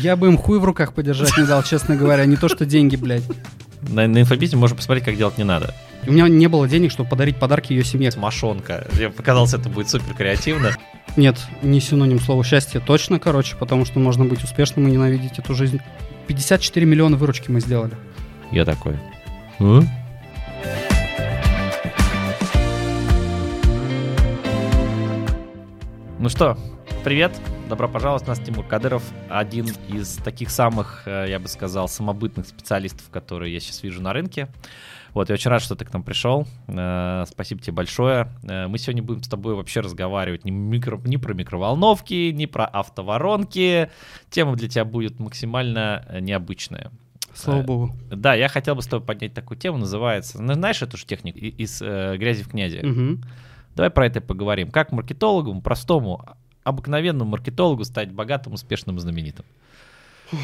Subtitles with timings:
[0.00, 2.96] Я бы им хуй в руках подержать не дал, честно говоря, не то что деньги,
[2.96, 3.24] блядь.
[3.82, 5.74] На, на инфобизе можно посмотреть, как делать не надо.
[6.06, 8.10] У меня не было денег, чтобы подарить подарки ее семье.
[8.16, 8.86] Мошонка.
[8.92, 10.72] Мне показалось, это будет супер креативно.
[11.16, 15.54] Нет, не синоним слова счастье, точно, короче, потому что можно быть успешным и ненавидеть эту
[15.54, 15.80] жизнь.
[16.26, 17.92] 54 миллиона выручки мы сделали.
[18.50, 18.96] Я такой.
[19.58, 19.82] «А?»
[26.18, 26.56] Ну что,
[27.02, 27.32] привет,
[27.72, 33.08] добро пожаловать, нас Тимур Кадыров, один из таких самых, э, я бы сказал, самобытных специалистов,
[33.08, 34.48] которые я сейчас вижу на рынке.
[35.14, 36.46] Вот, я очень рад, что ты к нам пришел.
[36.68, 38.28] Э, спасибо тебе большое.
[38.42, 42.66] Э, мы сегодня будем с тобой вообще разговаривать не, микро, не про микроволновки, не про
[42.66, 43.88] автоворонки.
[44.28, 46.90] Тема для тебя будет максимально необычная.
[47.32, 47.96] Слава богу.
[48.10, 51.38] Да, я хотел бы с тобой поднять такую тему, называется, ну, знаешь эту же технику
[51.38, 52.82] из э, грязи в князе?
[52.82, 53.22] Мгм.
[53.74, 54.70] Давай про это поговорим.
[54.70, 56.22] Как маркетологу, простому,
[56.64, 59.44] обыкновенному маркетологу стать богатым, успешным и знаменитым?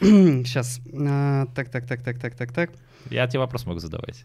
[0.00, 0.80] Сейчас.
[0.94, 2.70] А, Так, так, так, так, так, так, так.
[3.10, 4.24] Я тебе вопрос могу задавать.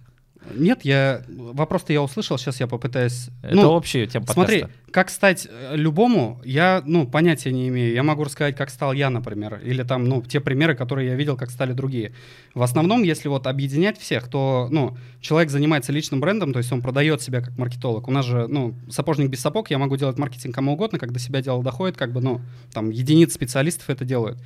[0.56, 3.30] Нет, я вопрос-то я услышал, сейчас я попытаюсь.
[3.44, 4.92] Это Ну, общая тема Смотри, подкаста.
[4.92, 7.94] как стать э, любому, я, ну, понятия не имею.
[7.94, 11.38] Я могу рассказать, как стал я, например, или там, ну, те примеры, которые я видел,
[11.38, 12.14] как стали другие.
[12.56, 16.82] В основном, если вот объединять всех, то, ну, человек занимается личным брендом, то есть он
[16.82, 18.08] продает себя как маркетолог.
[18.08, 21.42] У нас же, ну, сапожник без сапог, я могу делать маркетинг кому угодно, когда себя
[21.42, 22.42] дело доходит, как бы, ну,
[22.74, 24.40] там, единицы специалистов это делают.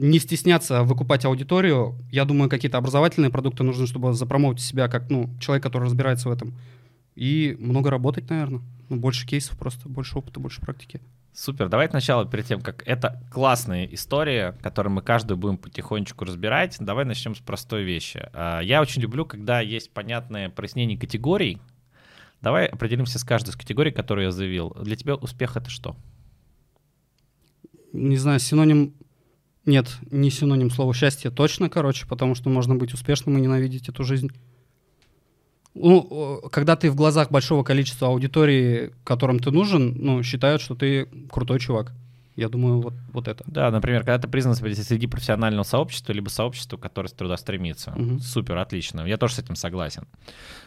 [0.00, 1.98] Не стесняться выкупать аудиторию.
[2.12, 6.32] Я думаю, какие-то образовательные продукты нужны, чтобы запромоутить себя как, ну, человек, который разбирается в
[6.32, 6.56] этом.
[7.16, 8.62] И много работать, наверное.
[8.88, 11.00] Ну, больше кейсов просто, больше опыта, больше практики.
[11.32, 11.68] Супер.
[11.68, 17.04] Давай сначала, перед тем, как это классная история, которую мы каждую будем потихонечку разбирать, давай
[17.04, 18.24] начнем с простой вещи.
[18.32, 21.58] А, Я очень люблю, когда есть понятное прояснение категорий.
[22.40, 24.76] Давай определимся с каждой из категорий, которую я заявил.
[24.80, 25.96] Для тебя успех— это что?
[27.92, 28.94] Не знаю, синоним...
[29.68, 34.02] Нет, не синоним слова счастье точно, короче, потому что можно быть успешным и ненавидеть эту
[34.02, 34.30] жизнь.
[35.74, 41.06] Ну, когда ты в глазах большого количества аудитории, которым ты нужен, ну, считают, что ты
[41.30, 41.92] крутой чувак.
[42.38, 43.42] Я думаю, вот, вот это.
[43.48, 47.90] Да, например, когда ты признан среди профессионального сообщества, либо сообщества, которое туда стремится.
[47.96, 48.20] Мгм.
[48.20, 49.00] Супер, отлично.
[49.00, 50.06] Я тоже с этим согласен.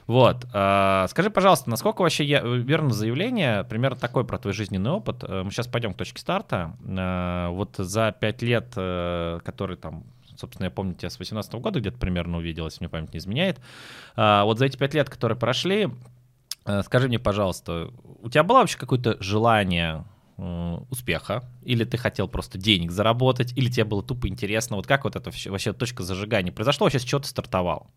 [0.06, 0.46] Вот.
[0.54, 5.24] а, Скажи, пожалуйста, насколько вообще я- верно заявление, примерно такой про твой жизненный опыт.
[5.24, 6.76] Э, Мы сейчас пойдем к точке старта.
[6.86, 10.04] А, Вот за пять лет, э, которые там
[10.38, 13.62] собственно, я помню, тебя с 18 года где-то примерно увидел, если мне память не изменяет.
[14.16, 15.88] А, Вот за эти пять лет, которые прошли,
[16.66, 20.04] э, скажи мне, пожалуйста, у тебя было вообще какое-то желание э,
[20.90, 25.16] успеха, или ты хотел просто денег заработать, или тебе было тупо интересно, вот как вот
[25.16, 27.88] это вообще, точка зажигания произошло, вообще с чего ты стартовал?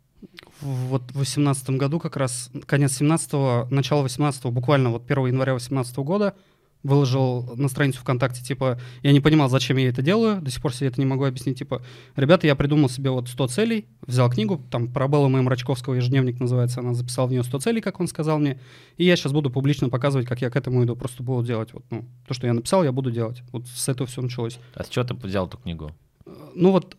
[0.61, 5.97] Вот в 18 году как раз, конец 17 начало 18 буквально вот 1 января 18
[5.99, 6.34] года
[6.84, 10.72] выложил на страницу ВКонтакте, типа, я не понимал, зачем я это делаю, до сих пор
[10.72, 11.83] себе это не могу объяснить, типа,
[12.15, 16.81] ребята, я придумал себе вот 100 целей, взял книгу, там, Парабелла моим Рачковского ежедневник называется,
[16.81, 18.61] она записала в нее 100 целей, как он сказал мне,
[18.99, 21.84] и я сейчас буду публично показывать, как я к этому иду, просто буду делать, вот,
[21.91, 24.59] ну, то, что я написал, я буду делать, вот с этого все началось.
[24.75, 25.91] А с чего ты взял эту книгу?
[26.55, 26.97] Ну вот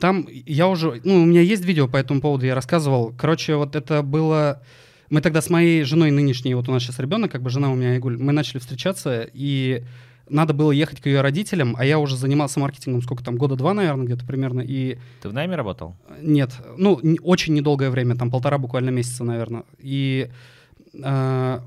[0.00, 3.14] там я уже, ну у меня есть видео по этому поводу, я рассказывал.
[3.16, 4.62] Короче, вот это было,
[5.10, 7.74] мы тогда с моей женой нынешней, вот у нас сейчас ребенок, как бы жена у
[7.74, 9.84] меня Игуль, мы начали встречаться и
[10.28, 13.74] надо было ехать к ее родителям, а я уже занимался маркетингом сколько там года два,
[13.74, 14.60] наверное, где-то примерно.
[14.60, 15.96] И Ты в найме работал?
[16.22, 19.64] нет, ну н- очень недолгое время, там полтора буквально месяца, наверное.
[19.80, 20.30] И
[20.94, 21.60] э,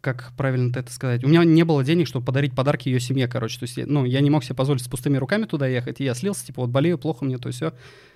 [0.00, 1.24] как правильно это сказать?
[1.24, 3.58] У меня не было денег, чтобы подарить подарки ее семье, короче.
[3.58, 6.14] То есть, ну, я не мог себе позволить с пустыми руками туда ехать, и я
[6.14, 7.72] слился, типа, вот болею, плохо мне, то все.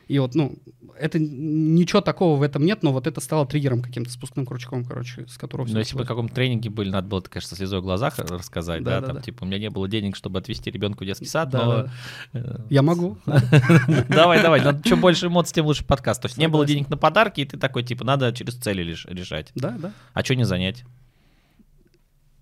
[0.08, 0.56] И вот, ну,
[0.98, 5.26] это ничего такого в этом нет, но вот это стало триггером каким-то спускным крючком, короче,
[5.28, 7.80] с которого Но все Ну, если бы на каком-то тренинге были, надо было, конечно, слезой
[7.80, 9.22] в глазах рассказать, да, Да, да, там, да.
[9.22, 11.82] типа, у меня не было денег, чтобы отвезти ребенка в детский сад, Да, но...
[11.82, 11.90] да.
[12.32, 13.18] э, Я могу.
[14.08, 16.22] Давай, давай, чем больше эмоций, тем лучше подкаст.
[16.22, 19.52] То есть не было денег на подарки, и ты такой, типа, надо через цели решать.
[19.54, 19.92] Да, да.
[20.14, 20.84] А что не занять?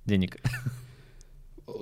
[0.04, 0.36] Денег.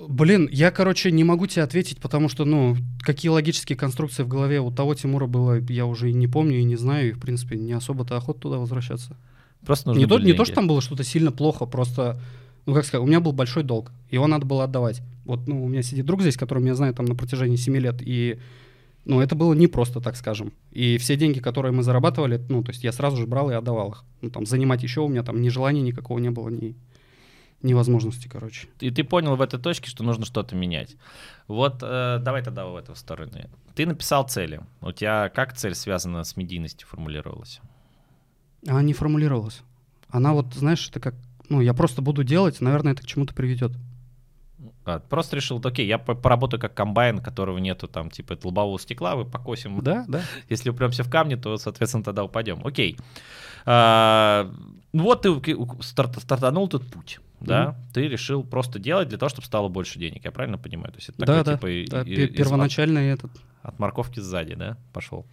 [0.07, 4.59] Блин, я, короче, не могу тебе ответить, потому что, ну, какие логические конструкции в голове
[4.59, 7.57] у того Тимура было, я уже и не помню, и не знаю, и, в принципе,
[7.57, 9.17] не особо-то охота туда возвращаться.
[9.65, 12.19] Просто нужно Не то, не то, что там было что-то сильно плохо, просто,
[12.65, 15.01] ну, как сказать, у меня был большой долг, его надо было отдавать.
[15.25, 17.95] Вот, ну, у меня сидит друг здесь, которого я знаю там на протяжении 7 лет,
[18.01, 18.39] и,
[19.05, 20.53] ну, это было не просто, так скажем.
[20.71, 23.91] И все деньги, которые мы зарабатывали, ну, то есть я сразу же брал и отдавал
[23.91, 24.03] их.
[24.21, 26.75] Ну, там, занимать еще у меня там ни желания никакого не было, ни,
[27.65, 28.67] ни возможности, короче.
[28.79, 30.95] И ты понял в этой точке, что нужно что-то менять.
[31.47, 33.31] Вот э, давай тогда в эту сторону.
[33.75, 34.61] Ты написал цели.
[34.81, 37.59] У тебя как цель связана с медийностью формулировалась?
[38.67, 39.61] Она не формулировалась.
[40.09, 41.15] Она вот, знаешь, это как,
[41.49, 43.73] ну, я просто буду делать, наверное, это к чему-то приведет.
[44.85, 49.25] А, просто решил, окей, я поработаю как комбайн, которого нету там, типа, лобового стекла, вы
[49.25, 49.81] покосим.
[49.81, 50.21] Да, да.
[50.49, 52.61] Если упремся в камни, то, соответственно, тогда упадем.
[52.65, 52.97] Окей.
[53.65, 54.51] А,
[54.93, 57.19] вот ты старт, стартанул тут путь.
[57.45, 57.93] Да, mm-hmm.
[57.93, 60.25] ты решил просто делать для того, чтобы стало больше денег.
[60.25, 60.91] Я правильно понимаю?
[60.91, 62.23] То есть это да, такой, да, типа, да.
[62.23, 63.31] И, первоначальный от, этот.
[63.61, 65.25] От морковки сзади, да, пошел.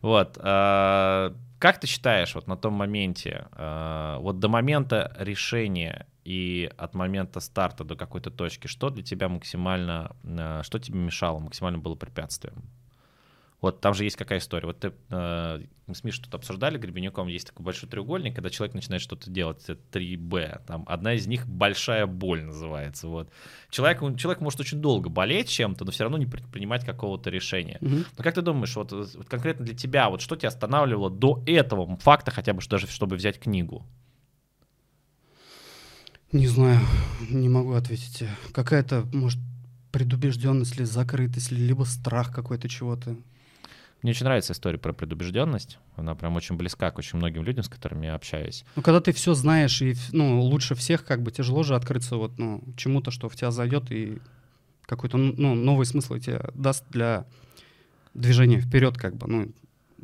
[0.00, 0.38] Вот.
[0.40, 6.94] А, как ты считаешь, вот на том моменте, а, вот до момента решения и от
[6.94, 11.94] момента старта до какой-то точки, что для тебя максимально, а, что тебе мешало, максимально было
[11.94, 12.64] препятствием?
[13.64, 14.66] Вот там же есть какая история.
[14.66, 18.74] Вот ты, э, мы с Мишей тут обсуждали, Гребенюком есть такой большой треугольник, когда человек
[18.74, 20.66] начинает что-то делать, это 3Б.
[20.66, 23.08] Там одна из них большая боль называется.
[23.08, 23.30] Вот.
[23.70, 27.78] Человек, человек может очень долго болеть чем-то, но все равно не предпринимать какого-то решения.
[27.80, 27.96] Угу.
[28.18, 31.96] Но как ты думаешь, вот, вот конкретно для тебя, вот что тебя останавливало до этого
[31.96, 33.86] факта, хотя бы даже чтобы взять книгу?
[36.32, 36.80] Не знаю,
[37.30, 38.28] не могу ответить.
[38.52, 39.40] Какая-то, может,
[39.90, 43.16] предубежденность или закрытость, либо страх какой-то чего-то.
[44.04, 45.78] Мне очень нравится история про предубежденность.
[45.96, 48.66] Она прям очень близка к очень многим людям, с которыми я общаюсь.
[48.76, 52.38] Ну, когда ты все знаешь и ну, лучше всех, как бы тяжело же открыться вот,
[52.38, 54.18] ну, чему-то, что в тебя зайдет и
[54.82, 57.24] какой-то ну, новый смысл тебе даст для
[58.12, 59.26] движения вперед, как бы.
[59.26, 59.52] Ну,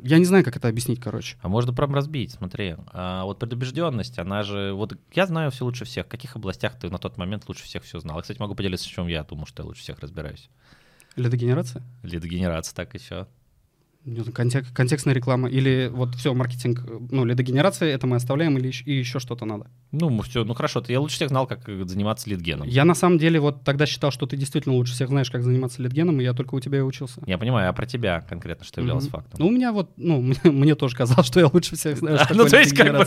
[0.01, 1.37] я не знаю, как это объяснить, короче.
[1.43, 2.77] А можно прям разбить, смотри.
[2.93, 4.73] А вот предубежденность, она же...
[4.73, 6.07] Вот я знаю все лучше всех.
[6.07, 8.15] В каких областях ты на тот момент лучше всех все знал?
[8.15, 10.49] Я, кстати, могу поделиться, в чем я думаю, что я лучше всех разбираюсь.
[11.15, 11.83] Лидогенерация?
[12.01, 13.27] Лидогенерация, так еще.
[14.33, 18.97] Контек, контекстная реклама или вот все, маркетинг, ну, лидогенерация, это мы оставляем или еще, и
[18.97, 19.67] еще что-то надо?
[19.91, 22.67] Ну, все, ну хорошо, я лучше всех знал, как заниматься лидгеном.
[22.67, 25.83] Я на самом деле вот тогда считал, что ты действительно лучше всех знаешь, как заниматься
[25.83, 27.21] лидгеном, и я только у тебя и учился.
[27.27, 29.11] Я понимаю, а про тебя конкретно что являлось mm-hmm.
[29.11, 29.39] фактом?
[29.39, 32.45] Ну, у меня вот, ну, мне, мне тоже казалось, что я лучше всех знаю, Ну,
[32.47, 33.05] то есть как бы,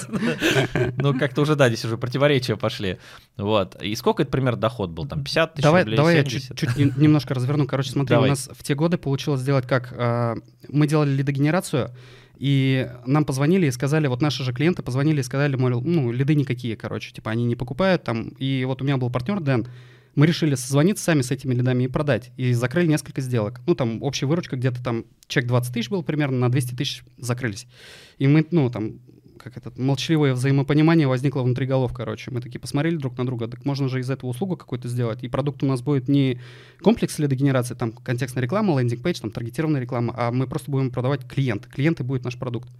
[0.96, 2.98] ну, как-то уже, да, здесь уже противоречия пошли.
[3.36, 3.82] Вот.
[3.82, 5.06] И сколько это пример доход был?
[5.06, 6.50] Там 50 тысяч давай, рублей, Давай я чуть,
[6.96, 7.66] немножко разверну.
[7.66, 9.92] Короче, смотри, у нас в те годы получилось сделать как?
[9.96, 10.36] А,
[10.84, 11.90] мы делали лидогенерацию,
[12.36, 16.34] и нам позвонили и сказали, вот наши же клиенты позвонили и сказали, мол, ну, лиды
[16.34, 18.28] никакие, короче, типа они не покупают там.
[18.38, 19.66] И вот у меня был партнер Дэн,
[20.14, 22.32] мы решили созвониться сами с этими лидами и продать.
[22.36, 23.60] И закрыли несколько сделок.
[23.66, 27.66] Ну, там общая выручка где-то там, чек 20 тысяч был примерно, на 200 тысяч закрылись.
[28.18, 29.00] И мы, ну, там,
[29.44, 32.30] как это, молчаливое взаимопонимание возникло внутри голов, короче.
[32.30, 35.28] Мы такие посмотрели друг на друга, так можно же из этого услугу какую-то сделать, и
[35.28, 36.40] продукт у нас будет не
[36.82, 41.28] комплекс лидогенерации, там контекстная реклама, landing page, там таргетированная реклама, а мы просто будем продавать
[41.28, 41.66] клиент.
[41.66, 42.70] Клиенты будет наш продукт.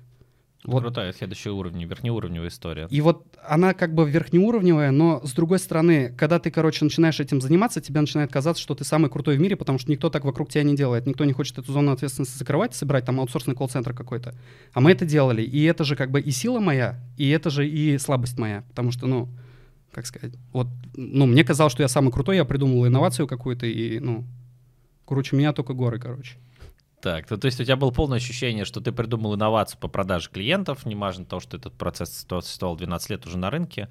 [0.64, 0.80] Вот.
[0.80, 2.88] Крутая следующий уровень, верхнеуровневая история.
[2.90, 7.42] И вот она как бы верхнеуровневая, но с другой стороны, когда ты, короче, начинаешь этим
[7.42, 10.48] заниматься, тебе начинает казаться, что ты самый крутой в мире, потому что никто так вокруг
[10.48, 14.34] тебя не делает, никто не хочет эту зону ответственности закрывать, собирать там аутсорсный колл-центр какой-то.
[14.72, 17.68] А мы это делали, и это же как бы и сила моя, и это же
[17.68, 19.28] и слабость моя, потому что, ну,
[19.92, 23.98] как сказать, вот, ну, мне казалось, что я самый крутой, я придумал инновацию какую-то, и,
[23.98, 24.24] ну,
[25.04, 26.36] круче меня только горы, короче.
[27.04, 30.30] Так, то, то есть у тебя было полное ощущение, что ты придумал инновацию по продаже
[30.32, 33.90] клиентов, не важно того, что этот процесс существовал 12 лет уже на рынке,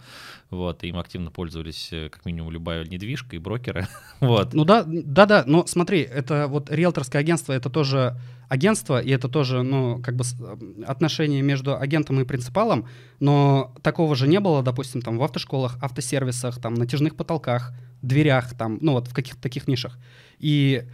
[0.49, 3.87] вот, и им активно пользовались э, как минимум любая недвижка и брокеры,
[4.19, 4.55] вот.
[4.55, 8.19] Ну да, да-да, но смотри, это вот риэлторское агентство, это тоже
[8.49, 12.87] агентство, и это тоже, ну, как бы э, отношение между агентом и принципалом,
[13.19, 18.79] но такого же не было, допустим, там в автошколах, автосервисах, там, натяжных потолках, дверях, там,
[18.81, 19.99] ну, вот в каких-то таких нишах.
[20.39, 20.87] И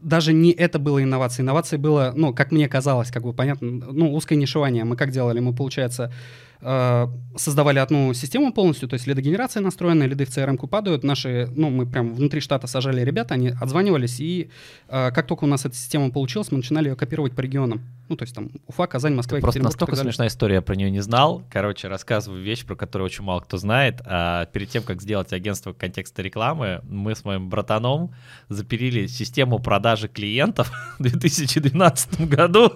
[0.00, 1.44] даже не это было инновацией.
[1.44, 4.84] Инновацией было, ну, как мне казалось, как бы понятно, ну, узкое нишевание.
[4.84, 5.40] Мы как делали?
[5.40, 6.12] Мы, получается,
[6.60, 11.86] создавали одну систему полностью, то есть лидогенерация настроена, лиды в CRM-ку падают, наши, ну, мы
[11.86, 14.50] прям внутри штата сажали ребята, они отзванивались, и
[14.88, 17.82] э, как только у нас эта система получилась, мы начинали ее копировать по регионам.
[18.08, 21.00] Ну, то есть там Уфа, Казань, Москва, Просто настолько смешная история, я про нее не
[21.00, 21.42] знал.
[21.50, 24.00] Короче, рассказываю вещь, про которую очень мало кто знает.
[24.06, 28.14] А перед тем, как сделать агентство контекста рекламы, мы с моим братаном
[28.48, 32.72] запилили систему продажи клиентов в 2012 году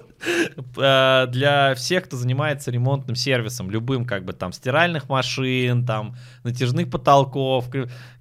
[0.77, 6.15] э, для всех, кто занимается ремонтным сервисом любым, как бы там стиральных машин, там
[6.45, 7.69] натяжных потолков,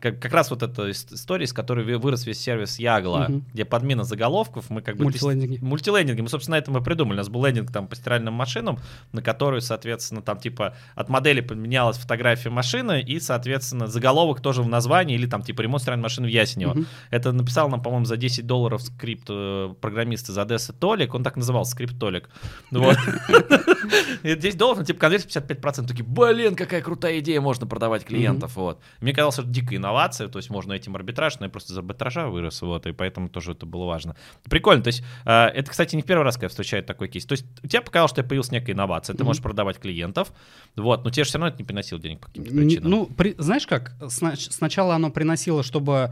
[0.01, 3.43] как, как раз вот эта история, с которой вырос весь сервис Ягла, угу.
[3.53, 5.03] где подмена заголовков, мы как бы...
[5.03, 5.53] Мультилендинги.
[5.53, 5.63] Тест...
[5.63, 6.21] Мультилендинги.
[6.21, 7.15] Мы, собственно, это мы придумали.
[7.15, 8.79] У нас был лендинг там по стиральным машинам,
[9.11, 14.67] на которую, соответственно, там типа от модели поменялась фотография машины и, соответственно, заголовок тоже в
[14.67, 16.71] названии или там типа ремонт стиральной машины в Ясенево.
[16.71, 16.85] Угу.
[17.11, 21.37] Это написал нам, по-моему, за 10 долларов скрипт э, программист из Одессы Толик, он так
[21.37, 22.29] назывался, скрипт Толик.
[22.71, 22.97] Вот.
[24.23, 25.87] 10 долларов, ну, типа конверсия 55%.
[25.87, 28.55] Такие, блин, какая крутая идея, можно продавать клиентов.
[28.55, 28.81] Вот.
[28.99, 31.77] Мне казалось, что это дикая инновация, то есть можно этим арбитраж, но я просто из
[31.77, 34.15] арбитража вырос, вот, и поэтому тоже это было важно.
[34.49, 37.25] Прикольно, то есть э, это, кстати, не в первый раз, когда я встречаю такой кейс.
[37.25, 40.31] То есть у тебя показалось, что появилась некая инновация, ты можешь продавать клиентов,
[40.75, 42.89] вот, но тебе же все равно это не приносило денег по каким-то причинам.
[42.89, 43.93] Ну, при- знаешь как?
[44.01, 46.11] Снач- сначала оно приносило, чтобы...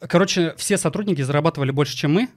[0.00, 2.28] Короче, все сотрудники зарабатывали больше, чем мы.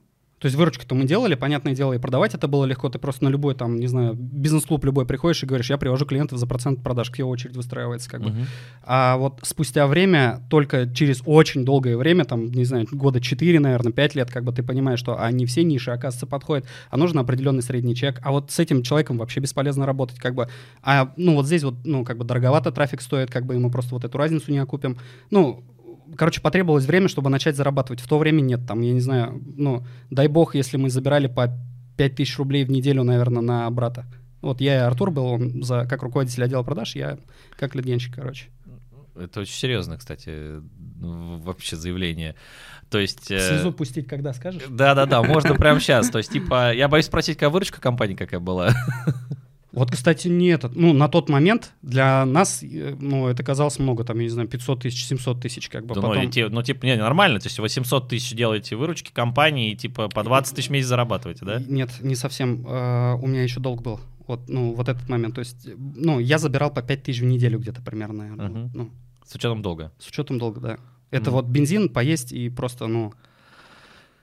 [0.42, 2.90] То есть выручку-то мы делали, понятное дело, и продавать это было легко.
[2.90, 6.40] Ты просто на любой там, не знаю, бизнес-клуб любой приходишь и говоришь, я привожу клиентов
[6.40, 8.30] за процент продаж, к тебе очередь выстраивается как бы.
[8.32, 8.46] Мгм.
[8.84, 13.92] А вот спустя время, только через очень долгое время, там, не знаю, года 4, наверное,
[13.92, 17.20] 5 лет, как бы ты понимаешь, что а не все ниши, оказывается, подходят, а нужен
[17.20, 20.48] определенный средний чек, а вот с этим человеком вообще бесполезно работать, как бы.
[20.82, 23.70] А, ну, вот здесь вот, ну, как бы дороговато трафик стоит, как бы, и мы
[23.70, 24.98] просто вот эту разницу не окупим.
[25.30, 25.64] Ну,
[26.18, 28.02] короче, потребовалось время, чтобы начать зарабатывать.
[28.02, 31.52] В то время нет, там, я не знаю, ну, дай бог, если мы забирали по
[31.98, 34.06] 5000 рублей в неделю, наверное, на брата.
[34.42, 37.18] Вот я и Артур был, он за, как руководитель отдела продаж, я
[37.58, 38.48] как литгенщик, короче.
[39.16, 40.62] Это очень серьезно, кстати,
[41.00, 42.36] ну, вообще заявление.
[42.90, 43.30] То есть...
[43.30, 44.64] э, Слезу пустить, когда скажешь?
[44.70, 46.10] Да-да-да, можно прямо сейчас.
[46.10, 48.74] То есть, типа, я боюсь спросить, какая выручка компании какая была.
[49.72, 50.76] Вот, кстати, не этот.
[50.76, 54.50] Ну, на тот момент для нас, э, ну, это казалось много, там, я не знаю,
[54.50, 56.22] 500 тысяч, 700 тысяч, как бы Да, потом.
[56.24, 57.40] ну, те- ну, типа, не, нормально.
[57.40, 61.46] То есть 800 тысяч делаете выручки компании и, типа, по 20 тысяч в месяц зарабатываете,
[61.46, 61.62] да?
[61.66, 62.66] Нет, не совсем.
[62.68, 64.00] Э, У меня еще долг был.
[64.28, 65.36] Вот, ну, вот этот момент.
[65.36, 68.50] То есть, ну, я забирал по 5 тысяч в неделю где-то примерно, наверное.
[68.50, 68.72] Мгм.
[68.74, 68.90] Ну,
[69.26, 69.92] С учетом долга.
[70.00, 70.78] с учетом долга, да.
[71.12, 71.32] Это Мгм.
[71.32, 73.14] вот бензин, поесть и просто, ну...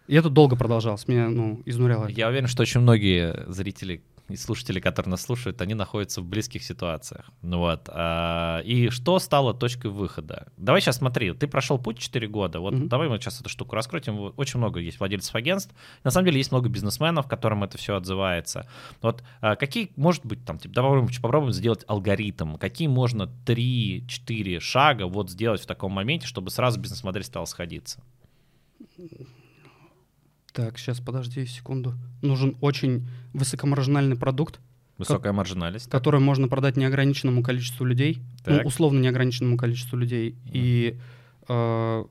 [0.08, 2.06] И это долго продолжалось, меня, ну, изнуряло.
[2.08, 6.62] Я уверен, что очень многие зрители и слушатели, которые нас слушают, они находятся в близких
[6.62, 7.30] ситуациях.
[7.42, 7.88] Вот.
[7.88, 10.48] а, И что стало точкой выхода?
[10.56, 12.60] Давай сейчас смотри, ты прошел путь 4 года.
[12.60, 12.88] Вот Мгм.
[12.88, 14.32] давай мы сейчас эту штуку раскрутим.
[14.36, 15.74] Очень много есть владельцев агентств.
[16.04, 18.68] На самом деле есть много бизнесменов, которым это все отзывается.
[19.00, 22.56] Вот а, какие, может быть, там, типа, давай попробуем сделать алгоритм.
[22.56, 28.02] Какие можно 3-4 шага вот сделать в таком моменте, чтобы сразу бизнес-модель стала сходиться?
[30.58, 31.94] Так, сейчас, подожди секунду.
[32.20, 34.58] Нужен очень высокомаржинальный продукт,
[34.96, 35.88] Высокая маржинальность.
[35.88, 38.66] который можно продать неограниченному количеству людей, ну, Так.
[38.66, 40.34] условно неограниченному количеству людей.
[40.52, 40.98] И
[41.48, 42.04] э,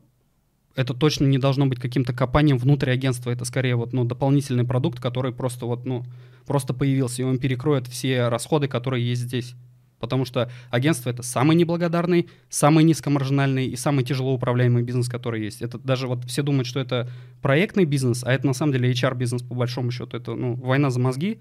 [0.76, 3.32] это точно не должно быть каким-то копанием внутрь агентства.
[3.32, 6.06] Это скорее вот, ну, дополнительный продукт, который просто вот, ну,
[6.46, 9.56] просто появился, и он перекроет все расходы, которые есть здесь.
[10.00, 15.62] Потому что агентство— это самый неблагодарный, самый низкомаржинальный и самый тяжело управляемый бизнес, который есть.
[15.62, 17.10] Это даже вот все думают, что это
[17.42, 20.18] проектный бизнес, а это на самом деле HR-бизнес по большому счету.
[20.18, 21.40] Это ну, война за мозги,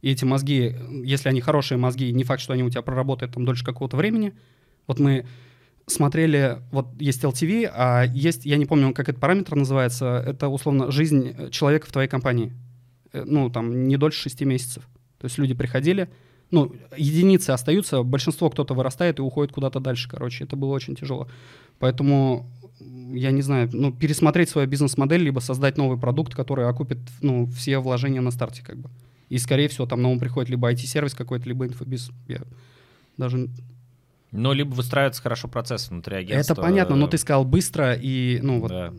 [0.00, 3.44] и эти мозги, если они хорошие мозги, не факт, что они у тебя проработают там
[3.44, 4.32] дольше какого-то времени.
[4.86, 5.26] Вот мы
[5.86, 10.90] смотрели, вот есть LTV, а есть, я не помню, как этот параметр называется, это условно
[10.90, 12.52] жизнь человека в твоей компании.
[13.12, 14.88] Э, Ну, там, не дольше 6 месяцев.
[15.18, 16.08] То есть люди приходили,
[16.52, 21.26] ну, единицы остаются, большинство кто-то вырастает и уходит куда-то дальше, короче, это было очень тяжело.
[21.78, 22.46] Поэтому,
[22.78, 27.78] я не знаю, ну, пересмотреть свою бизнес-модель, либо создать новый продукт, который окупит, ну, все
[27.78, 28.90] вложения на старте, как бы.
[29.30, 32.10] И, скорее всего, там на ум приходит либо IT-сервис какой-то, либо инфобиз.
[32.28, 32.42] Я
[33.16, 33.48] даже...
[34.30, 36.52] Ну, либо выстраиваются хорошо процессы внутри агентства.
[36.52, 38.70] Это понятно, но ты сказал быстро и, ну, вот...
[38.70, 38.92] Да.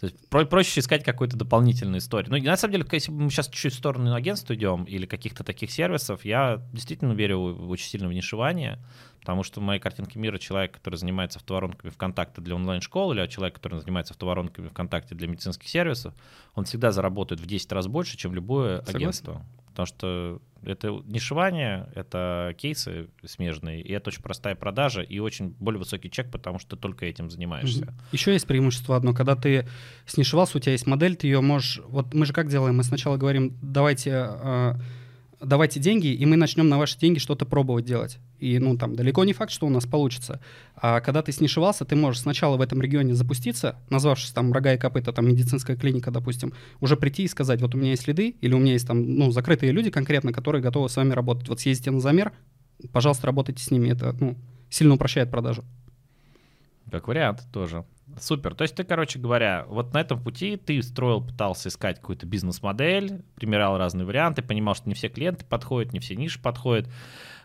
[0.00, 2.30] То есть про- проще искать какую-то дополнительную историю.
[2.30, 5.72] Ну, на самом деле, если мы сейчас чуть-чуть в сторону агентства идем или каких-то таких
[5.72, 8.78] сервисов, я действительно верю в- очень сильно в нишевание,
[9.20, 13.56] потому что в моей картинке мира человек, который занимается автоворонками ВКонтакте для онлайн-школ, или человек,
[13.56, 16.14] который занимается автоворонками ВКонтакте для медицинских сервисов,
[16.54, 18.96] он всегда заработает в 10 раз больше, чем любое Согласен.
[18.96, 19.46] агентство.
[19.70, 25.78] Потому что это нишевание, это кейсы смежные, и это очень простая продажа и очень более
[25.78, 27.94] высокий чек, потому что ты только этим занимаешься.
[28.12, 29.68] Еще есть преимущество одно, когда ты
[30.06, 31.80] снишевался, у тебя есть модель, ты ее можешь...
[31.86, 32.76] Вот мы же как делаем?
[32.76, 34.74] Мы сначала говорим, давайте, э,
[35.40, 38.18] давайте деньги, и мы начнем на ваши деньги что-то пробовать делать.
[38.38, 40.40] И, ну, там, далеко не факт, что у нас получится.
[40.76, 44.78] А когда ты снишевался, ты можешь сначала в этом регионе запуститься, назвавшись там «Рога и
[44.78, 48.54] копыта», там, медицинская клиника, допустим, уже прийти и сказать, вот у меня есть следы, или
[48.54, 51.48] у меня есть там, ну, закрытые люди конкретно, которые готовы с вами работать.
[51.48, 52.32] Вот съездите на замер,
[52.92, 53.90] пожалуйста, работайте с ними.
[53.90, 54.36] Это, ну,
[54.70, 55.64] сильно упрощает продажу.
[56.90, 57.84] Как вариант тоже.
[58.16, 58.54] Супер.
[58.54, 63.22] То есть ты, короче говоря, вот на этом пути ты строил, пытался искать какую-то бизнес-модель,
[63.36, 66.88] примерял разные варианты, понимал, что не все клиенты подходят, не все ниши подходят,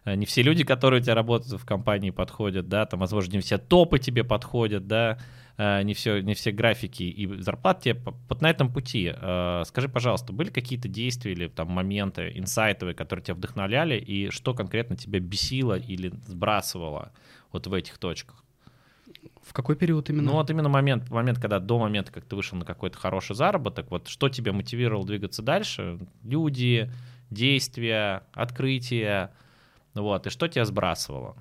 [0.06, 3.40] э, не все люди, которые у тебя работают в компании, подходят, да, там, возможно, не
[3.40, 5.20] все топы тебе подходят, да,
[5.58, 8.02] э, не все, не все графики и зарплаты тебе.
[8.30, 13.24] Вот на этом пути, э, скажи, пожалуйста, были какие-то действия или там моменты инсайтовые, которые
[13.24, 17.12] тебя вдохновляли, и что конкретно тебя бесило или сбрасывало
[17.52, 18.43] вот в этих точках?
[19.44, 20.24] В какой период именно?
[20.24, 23.92] Ну вот именно момент, момент, когда до момента, как ты вышел на какой-то хороший заработок,
[23.92, 26.00] вот что тебя мотивировало двигаться дальше?
[26.24, 26.90] Люди,
[27.30, 29.32] действия, открытия,
[29.94, 31.36] вот, и что тебя сбрасывало?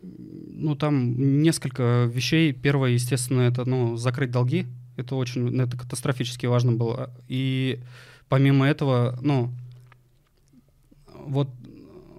[0.00, 2.52] Ну, там несколько вещей.
[2.52, 4.66] Первое, естественно, это, ну, закрыть долги.
[4.96, 7.10] Это очень, ну, это катастрофически важно было.
[7.26, 7.80] И
[8.28, 9.50] помимо этого, ну,
[11.12, 11.48] вот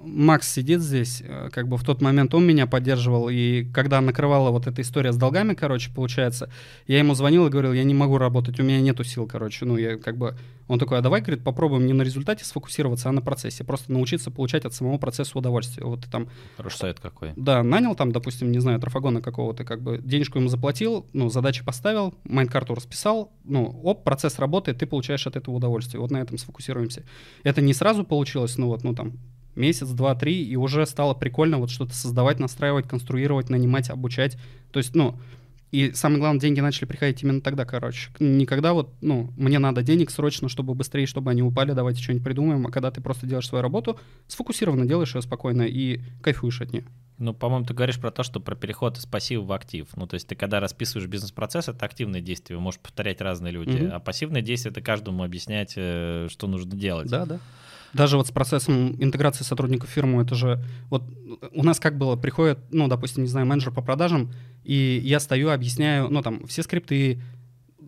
[0.05, 4.51] Макс сидит здесь, э, как бы в тот момент он меня поддерживал, и когда накрывала
[4.51, 6.49] вот эта история с долгами, короче, получается,
[6.87, 9.77] я ему звонил и говорил, я не могу работать, у меня нету сил, короче, ну,
[9.77, 13.21] я как бы, он такой, а давай, говорит, попробуем не на результате сфокусироваться, а на
[13.21, 16.29] процессе, просто научиться получать от самого процесса удовольствие, вот ты там...
[16.57, 17.33] Хороший совет какой.
[17.35, 21.65] Да, нанял там, допустим, не знаю, трафагона какого-то, как бы денежку ему заплатил, ну, задачи
[21.65, 26.37] поставил, майнд-карту расписал, ну, оп, процесс работает, ты получаешь от этого удовольствие, вот на этом
[26.37, 27.03] сфокусируемся.
[27.43, 29.13] Это не сразу получилось, ну, вот, ну, там,
[29.55, 34.37] месяц, два, три, и уже стало прикольно вот что-то создавать, настраивать, конструировать, нанимать, обучать.
[34.71, 35.17] То есть, ну,
[35.71, 38.09] и самое главное, деньги начали приходить именно тогда, короче.
[38.19, 42.65] Никогда вот, ну, мне надо денег срочно, чтобы быстрее, чтобы они упали, давайте что-нибудь придумаем.
[42.65, 46.85] А когда ты просто делаешь свою работу, сфокусированно делаешь ее спокойно и кайфуешь от нее.
[47.17, 49.87] Ну, по-моему, ты говоришь про то, что про переход из пассива в актив.
[49.95, 53.77] Ну, то есть ты когда расписываешь бизнес-процесс, это активное действие, можешь повторять разные люди.
[53.77, 53.89] Mm-hmm.
[53.89, 57.09] А пассивное действие— это каждому объяснять, э, что нужно делать.
[57.09, 57.39] Да, да.
[57.93, 61.03] Даже вот с процессом интеграции сотрудников в фирму, это же вот
[61.53, 64.33] у нас как было, приходит, ну, допустим, не знаю, менеджер по продажам,
[64.65, 67.21] и я стою, объясняю, ну, там, все скрипты,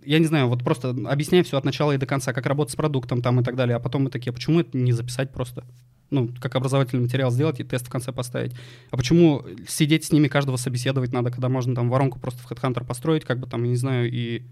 [0.06, 2.78] я не знаю, вот просто объясняю все от начала и до конца, как работать с
[2.78, 5.66] продуктом там и так далее, а потом мы такие, а почему это не записать просто?
[6.10, 8.54] Ну, как образовательный материал сделать и тест в конце поставить.
[8.92, 12.86] А почему сидеть с ними, каждого собеседовать надо, когда можно там воронку просто в HeadHunter
[12.86, 14.44] построить, как бы там, я не знаю, и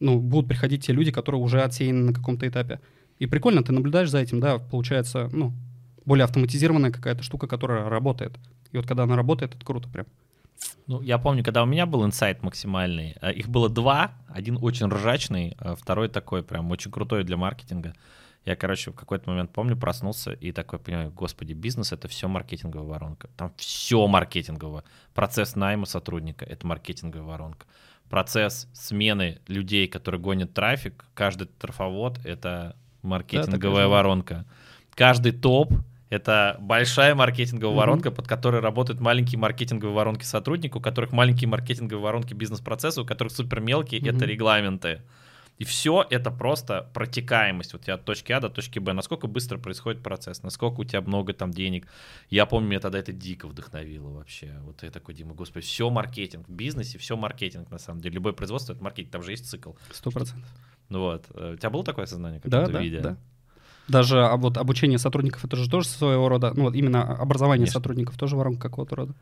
[0.00, 2.80] ну, будут приходить те люди, которые уже отсеяны на каком-то этапе.
[3.18, 5.52] И прикольно, ты наблюдаешь за этим, да, получается, ну,
[6.04, 8.38] более автоматизированная какая-то штука, которая работает.
[8.72, 10.06] И вот когда она работает, это круто прям.
[10.86, 14.86] Ну, я помню, когда у меня был инсайт максимальный, э, их было два, один очень
[14.86, 17.94] ржачный, а второй такой прям очень крутой для маркетинга.
[18.48, 22.88] Я, короче, в какой-то момент помню, проснулся и такой понимаю, господи, бизнес— это все маркетинговая
[22.88, 23.28] воронка.
[23.36, 24.84] Там все маркетинговое.
[25.12, 27.66] Процесс найма сотрудника— это маркетинговая воронка.
[28.08, 34.46] Процесс смены людей, которые гонят трафик, каждый трафовод— это маркетинговая да, воронка.
[34.94, 35.70] Каждый топ
[36.08, 37.78] это большая маркетинговая mm-hmm.
[37.78, 43.04] воронка, под которой работают маленькие маркетинговые воронки сотрудников, у которых маленькие маркетинговые воронки бизнес-процесса, у
[43.04, 44.16] которых супер мелкие mm-hmm.
[44.16, 45.02] это регламенты.
[45.58, 47.72] И все это просто протекаемость.
[47.72, 48.92] Вот я от точки А до точки Б.
[48.92, 51.88] Насколько быстро происходит процесс, насколько у тебя много там денег.
[52.30, 54.54] Я помню, меня тогда это дико вдохновило вообще.
[54.62, 56.48] Вот я такой, Дима, господи, все маркетинг.
[56.48, 58.14] В бизнесе все маркетинг на самом деле.
[58.14, 59.10] Любое производство— это маркетинг.
[59.10, 59.72] Там же есть цикл.
[59.90, 60.48] Сто процентов.
[60.88, 61.26] Ну вот.
[61.34, 63.00] Э, у тебя было такое сознание, как да, да, виде?
[63.00, 63.16] Да.
[63.88, 67.80] Даже а вот обучение сотрудников это же тоже своего рода, ну вот именно образование Конечно.
[67.80, 69.14] сотрудников тоже воронка какого-то рода.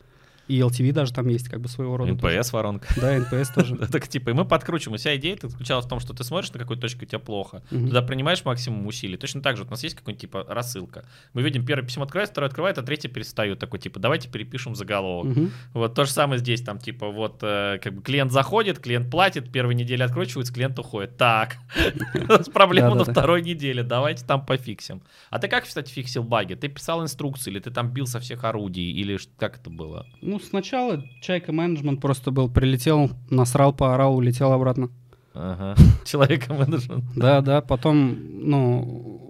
[0.49, 2.13] И LTV даже там есть как бы своего рода.
[2.13, 2.89] NPS воронка.
[2.97, 3.77] Да, NPS тоже.
[3.97, 4.99] Так типа, и мы подкручиваем.
[4.99, 8.03] Вся идея заключалась в том, что ты смотришь на какую точку у тебя плохо, туда
[8.03, 9.17] принимаешь максимум усилий.
[9.17, 11.05] Точно так же у нас есть какой-нибудь типа рассылка.
[11.33, 13.59] Мы видим, первое письмо открывается, второе открывает, а третье перестает.
[13.59, 15.37] Такой типа, давайте перепишем заголовок.
[15.73, 19.51] Вот то же самое здесь, там типа вот э, как бы клиент заходит, клиент платит,
[19.51, 21.17] первой неделе откручивается, клиент уходит.
[21.17, 21.57] Так,
[22.53, 25.03] проблема на второй неделе, давайте там пофиксим.
[25.31, 26.55] А ты как, кстати, фиксил баги?
[26.55, 30.07] Ты писал инструкции или ты там бил со всех орудий или как это было?
[30.21, 34.91] Ну, ну, сначала чайка менеджмент просто был, прилетел, насрал, поорал, улетел обратно.
[35.33, 37.05] Ага, человека менеджмент.
[37.15, 39.23] Да, да, потом, ну...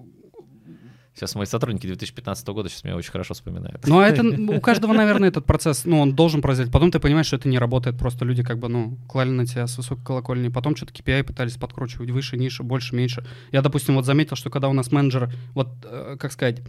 [1.14, 3.86] Сейчас мои сотрудники 2015 года сейчас меня очень хорошо вспоминают.
[3.86, 6.72] Ну, а это у каждого, наверное, этот процесс, ну, он должен произойти.
[6.72, 7.96] Потом ты понимаешь, что это не работает.
[7.96, 10.48] Просто люди как бы, ну, клали на тебя с высокой колокольни.
[10.48, 13.24] Потом что-то KPI пытались подкручивать выше, ниже, больше, меньше.
[13.52, 16.62] Я, допустим, вот заметил, что когда у нас менеджер, вот, э, как сказать,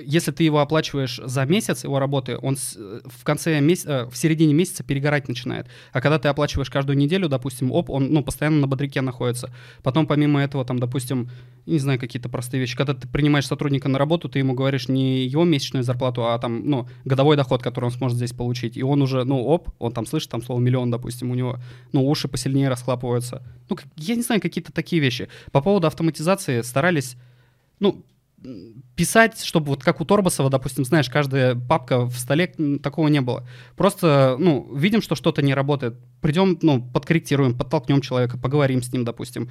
[0.00, 4.82] если ты его оплачиваешь за месяц его работы, он в конце месяца, в середине месяца
[4.82, 5.66] перегорать начинает.
[5.92, 9.50] А когда ты оплачиваешь каждую неделю, допустим, оп, он ну, постоянно на бодряке находится.
[9.82, 11.30] Потом помимо этого, там, допустим,
[11.66, 12.76] не знаю, какие-то простые вещи.
[12.76, 16.68] Когда ты принимаешь сотрудника на работу, ты ему говоришь не его месячную зарплату, а там,
[16.68, 18.76] ну, годовой доход, который он сможет здесь получить.
[18.76, 21.58] И он уже, ну, оп, он там слышит там слово миллион, допустим, у него,
[21.92, 23.42] ну, уши посильнее расхлапываются.
[23.68, 25.28] Ну, я не знаю, какие-то такие вещи.
[25.52, 27.16] По поводу автоматизации старались,
[27.80, 28.04] ну,
[28.94, 32.48] писать, чтобы вот как у Торбасова, допустим, знаешь, каждая папка в столе,
[32.82, 33.46] такого не было.
[33.76, 39.04] Просто, ну, видим, что что-то не работает, придем, ну, подкорректируем, подтолкнем человека, поговорим с ним,
[39.04, 39.50] допустим.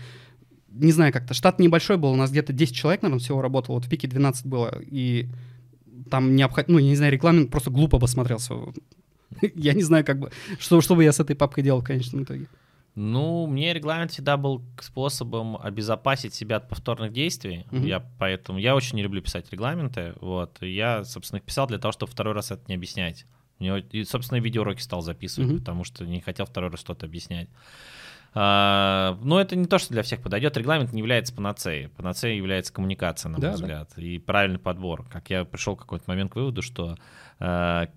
[0.69, 3.85] Не знаю, как-то штат небольшой был, у нас где-то 10 человек, наверное, всего работало, вот
[3.85, 5.29] в пике 12 было, и
[6.09, 8.55] там необходимо, ну, я не знаю, регламент просто глупо бы смотрелся.
[9.55, 12.23] Я не знаю, как бы, что, что бы я с этой папкой делал в конечном
[12.23, 12.45] итоге.
[12.95, 17.65] Ну, мне регламент всегда был способом обезопасить себя от повторных действий.
[17.71, 17.87] Mm-hmm.
[17.87, 20.13] Я поэтому я очень не люблю писать регламенты.
[20.21, 20.61] Вот.
[20.61, 23.25] Я, собственно, их писал для того, чтобы второй раз это не объяснять.
[23.57, 25.59] Мне, и, собственно, видеоуроки стал записывать, mm-hmm.
[25.59, 27.49] потому что не хотел второй раз что-то объяснять.
[28.35, 30.57] А, но это не то, что для всех подойдет.
[30.57, 31.89] Регламент не является панацеей.
[31.89, 34.01] Панацеей является коммуникация, на мой да, взгляд, да.
[34.01, 35.05] и правильный подбор.
[35.09, 36.97] Как я пришел в какой-то момент к выводу, что
[37.39, 37.87] а,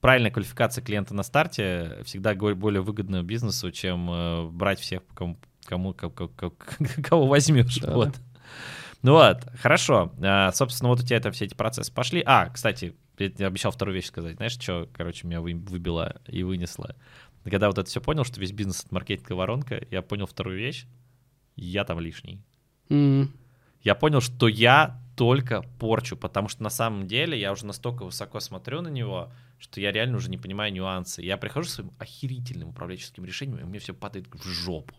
[0.00, 5.94] правильная квалификация клиента на старте всегда более выгодна бизнесу, чем э, брать всех, кому, кому,
[5.94, 6.30] кого,
[7.02, 7.78] кого возьмешь.
[7.78, 7.92] Да.
[7.94, 8.14] Вот.
[9.02, 10.12] Ну вот, хорошо.
[10.22, 12.22] А, собственно, вот у тебя это все эти процессы пошли.
[12.24, 14.36] А, кстати, я обещал вторую вещь сказать.
[14.36, 16.96] Знаешь, что, короче, меня выбило и вынесло?
[17.44, 20.86] Когда вот это все понял, что весь бизнес— это маркетинговая воронка, я понял вторую вещь.
[21.56, 22.42] Я там лишний.
[22.90, 23.28] Mm.
[23.82, 28.40] Я понял, что я только порчу, потому что на самом деле я уже настолько высоко
[28.40, 31.22] смотрю на него, что я реально уже не понимаю нюансы.
[31.22, 34.94] Я прихожу с своим охерительным управленческим решением, и мне все падает в жопу.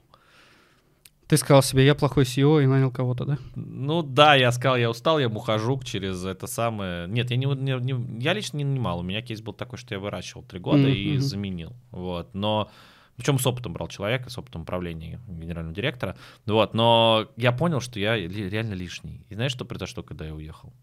[1.28, 3.38] Ты сказал себе, я плохой CEO и нанял кого-то, да?
[3.56, 7.08] Ну да, я сказал, я устал, я ухожу через это самое.
[7.08, 9.00] Нет, я не, не, не я лично не нанимал.
[9.00, 11.15] У меня кейс был такой, что я выращивал три года mm-hmm.
[11.15, 11.74] и заменил.
[11.91, 12.34] Вот.
[12.34, 12.69] Но
[13.15, 16.17] причем с опытом брал человека, с опытом управления генерального директора.
[16.45, 16.74] Вот.
[16.74, 19.21] Но я понял, что я реально лишний.
[19.30, 20.74] И знаешь, что произошло, когда я уехал?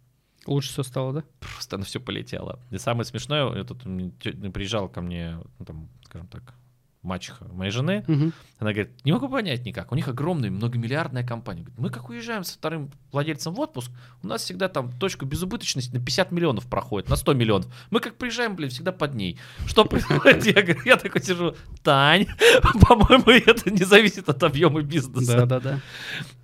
[0.48, 1.24] Лучше все стало, да?
[1.40, 2.58] Просто оно все полетело.
[2.70, 6.54] И самое смешное, я тут приезжал ко мне, ну, там, скажем так,
[7.02, 8.32] мачеха моей жены, угу.
[8.58, 11.62] она говорит, не могу понять никак, у них огромная многомиллиардная компания.
[11.62, 13.90] Говорит, мы как уезжаем со вторым владельцем в отпуск,
[14.22, 17.72] у нас всегда там точка безубыточности на 50 миллионов проходит, на 100 миллионов.
[17.90, 19.38] Мы как приезжаем, блин, всегда под ней.
[19.66, 20.44] Что происходит?
[20.46, 22.26] Я, говорю, я такой сижу, Тань,
[22.88, 25.46] по-моему, это не зависит от объема бизнеса.
[25.46, 25.80] Да-да-да.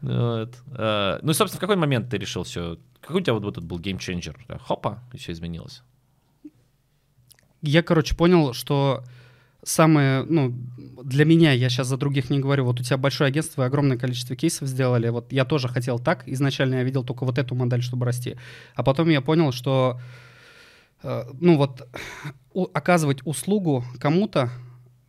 [0.03, 0.55] Вот.
[0.73, 2.79] А, ну и, собственно, в какой момент ты решил все?
[3.07, 4.37] Какой у тебя вот этот был геймченджер?
[4.63, 5.83] Хопа, и все изменилось.
[7.61, 9.05] Я, короче, понял, что
[9.63, 10.55] самое, ну,
[11.03, 13.99] для меня, я сейчас за других не говорю, вот у тебя большое агентство, вы огромное
[13.99, 17.83] количество кейсов сделали, вот я тоже хотел так, изначально я видел только вот эту модель,
[17.83, 18.37] чтобы расти,
[18.75, 19.99] а потом я понял, что,
[21.03, 21.89] э, ну вот,
[22.53, 24.51] у, оказывать услугу кому-то,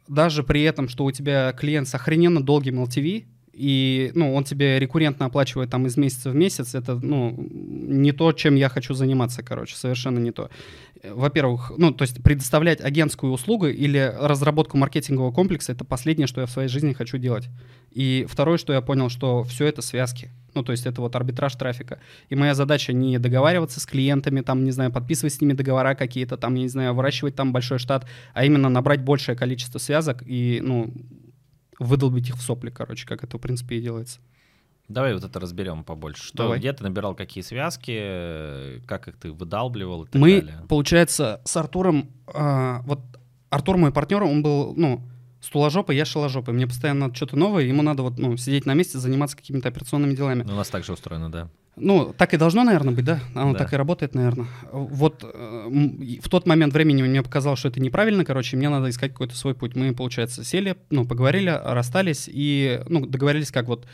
[0.08, 4.79] даже при этом, что у тебя клиент с охрененно долгим LTV, и, ну, он тебе
[4.79, 9.43] рекуррентно оплачивает там из месяца в месяц, это, ну, не то, чем я хочу заниматься,
[9.43, 10.49] короче, совершенно не то.
[11.03, 16.47] Во-первых, ну, то есть предоставлять агентскую услугу или разработку маркетингового комплекса— это последнее, что я
[16.47, 17.47] в своей жизни хочу делать.
[17.91, 20.31] И второе, что я понял, что все это связки.
[20.53, 21.99] Ну, то есть это вот арбитраж трафика.
[22.29, 26.35] И моя задача не договариваться с клиентами, там, не знаю, подписывать с ними договора какие-то,
[26.35, 30.59] там, я не знаю, выращивать там большой штат, а именно набрать большее количество связок и,
[30.61, 30.93] ну,
[31.79, 34.19] выдолбить их в сопли, короче, как это, в принципе, и делается.
[34.88, 36.23] Давай вот это разберем побольше.
[36.23, 36.59] Что, Давай.
[36.59, 40.61] где ты набирал какие связки, как их ты выдалбливал и так Мы, далее?
[40.69, 42.99] получается, с Артуром, э, вот
[43.49, 45.01] Артур мой партнер, он был, ну,
[45.45, 46.53] стуложопый, я шаложопый.
[46.53, 50.13] Мне постоянно надо что-то новое, ему надо вот, ну, сидеть на месте, заниматься какими-то операционными
[50.13, 50.43] делами.
[50.43, 51.49] Ну, у нас так же устроено, да.
[51.77, 53.19] Ну, так и должно, наверное, быть, да?
[53.34, 53.60] Оно да.
[53.60, 54.47] так и работает, наверное.
[54.71, 55.69] Вот э,
[56.21, 59.55] в тот момент времени мне показалось, что это неправильно, короче, мне надо искать какой-то свой
[59.55, 59.75] путь.
[59.75, 63.86] Мы, получается, сели, ну, поговорили, расстались и, ну, договорились, как вот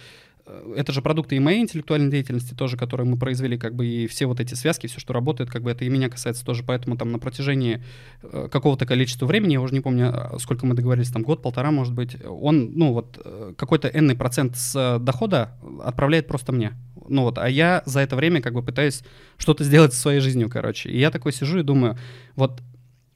[0.76, 4.26] это же продукты и моей интеллектуальной деятельности тоже, которые мы произвели, как бы и все
[4.26, 7.12] вот эти связки, все, что работает, как бы это и меня касается тоже, поэтому там
[7.12, 7.84] на протяжении
[8.22, 11.72] э, какого-то количества времени, я уже не помню, а, сколько мы договорились, там год, полтора,
[11.72, 13.20] может быть, он, ну вот
[13.58, 16.74] какой-то энный процент с дохода отправляет просто мне.
[17.08, 19.04] Ну вот, а я за это время как бы пытаюсь
[19.38, 20.90] что-то сделать со своей жизнью, короче.
[20.90, 21.98] И я такой сижу и думаю,
[22.36, 22.62] вот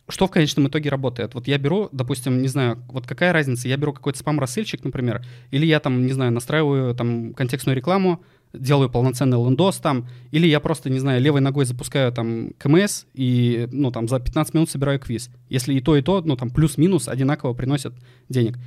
[0.07, 1.33] что в конечном итоге работает?
[1.33, 5.65] Вот я беру, допустим, не знаю, вот какая разница, я беру какой-то спам-рассыльщик, например, или
[5.65, 8.21] я там, не знаю, настраиваю там контекстную рекламу,
[8.53, 13.67] делаю полноценный лендос там, или я просто, не знаю, левой ногой запускаю там КМС и,
[13.71, 15.29] ну, там, за 15 минут собираю квиз.
[15.49, 17.93] Если и то, и то, ну, там, плюс-минус одинаково приносят
[18.29, 18.57] денег.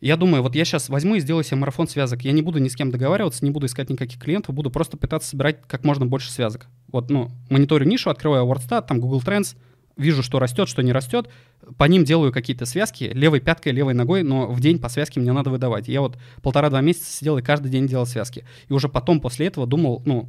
[0.00, 2.22] Я думаю, вот я сейчас возьму и сделаю себе марафон связок.
[2.22, 5.30] Я не буду ни с кем договариваться, не буду искать никаких клиентов, буду просто пытаться
[5.30, 6.66] собирать как можно больше связок.
[6.88, 9.56] Вот, ну, мониторю нишу, открываю WordStat, там Google Trends,
[9.96, 11.28] вижу, что растет, что не растет,
[11.76, 15.32] по ним делаю какие-то связки, левой пяткой, левой ногой, но в день по связке мне
[15.32, 15.88] надо выдавать.
[15.88, 18.44] Я вот полтора-два месяца сидел и каждый день делал связки.
[18.68, 20.28] И уже потом, после этого, думал, ну,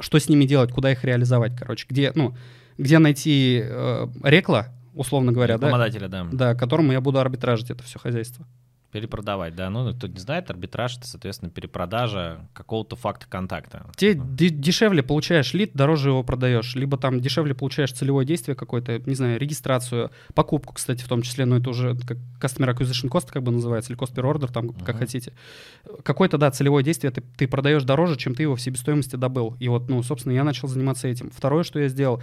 [0.00, 2.34] что с ними делать, куда их реализовать, короче, где, ну,
[2.78, 5.68] где найти э, рекла, условно говоря, да,
[6.08, 8.46] да, да, которому я буду арбитражить это все хозяйство.
[8.92, 9.68] Перепродавать, да.
[9.68, 13.84] Ну, кто не знает, арбитраж— это, соответственно, перепродажа какого-то факта контакта.
[13.96, 16.76] Те дешевле получаешь лид, дороже его продаешь.
[16.76, 21.46] Либо там дешевле получаешь целевое действие какое-то, не знаю, регистрацию, покупку, кстати, в том числе,
[21.46, 24.66] но это уже как Customer Acquisition Cost как бы называется, или Cost per Order, там,
[24.66, 24.84] uh-huh.
[24.84, 25.32] как хотите.
[26.04, 29.56] Какое-то, да, целевое действие ты, ты продаешь дороже, чем ты его в себестоимости добыл.
[29.58, 31.30] И вот, ну, собственно, я начал заниматься этим.
[31.30, 32.22] Второе, что я сделал,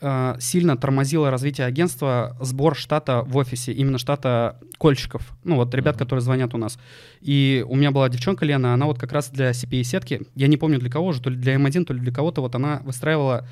[0.00, 5.32] э, сильно тормозило развитие агентства сбор штата в офисе, именно штата кольщиков.
[5.42, 6.78] Ну, вот ребят, uh-huh которые звонят у нас.
[7.20, 10.78] И у меня была девчонка Лена, она вот как раз для CPA-сетки, я не помню
[10.78, 13.46] для кого же, то ли для M1, то ли для кого-то, вот она выстраивала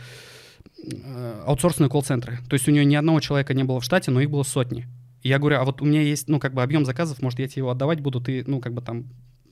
[0.83, 2.39] э, аутсорсные колл-центры.
[2.49, 4.87] То есть у нее ни одного человека не было в штате, но их было сотни.
[5.23, 7.49] И я говорю, а вот у меня есть, ну, как бы объем заказов, может, я
[7.49, 9.07] тебе его отдавать буду, ты, ну, как бы там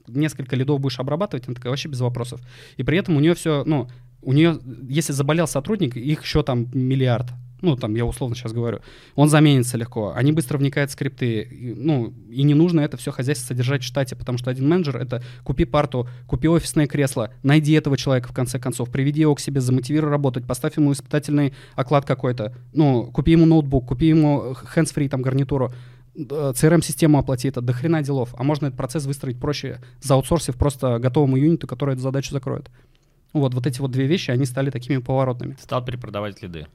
[0.07, 2.41] несколько лидов будешь обрабатывать, она такая, вообще без вопросов.
[2.77, 3.89] И при этом у нее все, ну,
[4.23, 7.27] у нее, если заболел сотрудник, их еще там миллиард.
[7.61, 8.81] Ну, там, я условно сейчас говорю.
[9.17, 10.13] Он заменится легко.
[10.15, 11.75] Они быстро вникают в скрипты.
[11.77, 15.25] Ну, и не нужно это все хозяйство содержать в штате, потому что один менеджер— это
[15.43, 19.61] купи парту, купи офисное кресло, найди этого человека, в конце концов, приведи его к себе,
[19.61, 22.55] замотивируй работать, поставь ему испытательный оклад какой-то.
[22.73, 25.73] Ну, купи ему ноутбук, купи ему hands-free там гарнитуру.
[26.15, 28.35] CRM-систему оплати, это до хрена делов.
[28.39, 32.71] А можно этот процесс выстроить проще, заутсорсив просто готовому юниту, который эту задачу закроет.
[33.33, 35.57] Вот, вот эти вот две вещи, они стали такими поворотными.
[35.61, 36.67] Стал перепродавать лиды.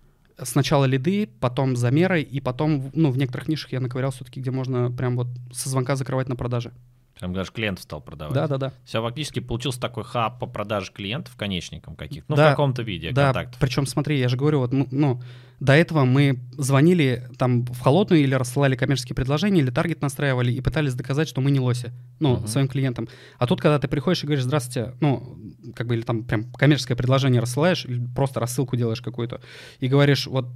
[0.42, 4.92] Сначала лиды, потом замеры, и потом, ну, в некоторых нишах я наковырял все-таки, где можно
[4.92, 6.72] прям вот со звонка закрывать на продаже.
[7.19, 8.34] Прям даже клиентов стал продавать.
[8.36, 8.73] Да, да, да.
[8.86, 12.26] Все, фактически получился такой хаб по продаже клиентов конечникам каких-то.
[12.30, 12.47] Ну, Да.
[12.47, 13.60] в каком-то виде Да, контактов.
[13.60, 15.21] причем смотри, я же говорю, вот, ну, ну,
[15.60, 20.60] до этого мы звонили там в холодную или рассылали коммерческие предложения, или таргет настраивали и
[20.60, 22.47] пытались доказать, что мы не лоси, ну, Мгм.
[22.47, 23.08] своим клиентам.
[23.38, 25.38] А тут, когда ты приходишь и говоришь, здравствуйте, ну,
[25.76, 29.39] как бы, или там прям коммерческое предложение рассылаешь, или просто рассылку делаешь какую-то,
[29.80, 30.47] и говоришь, вот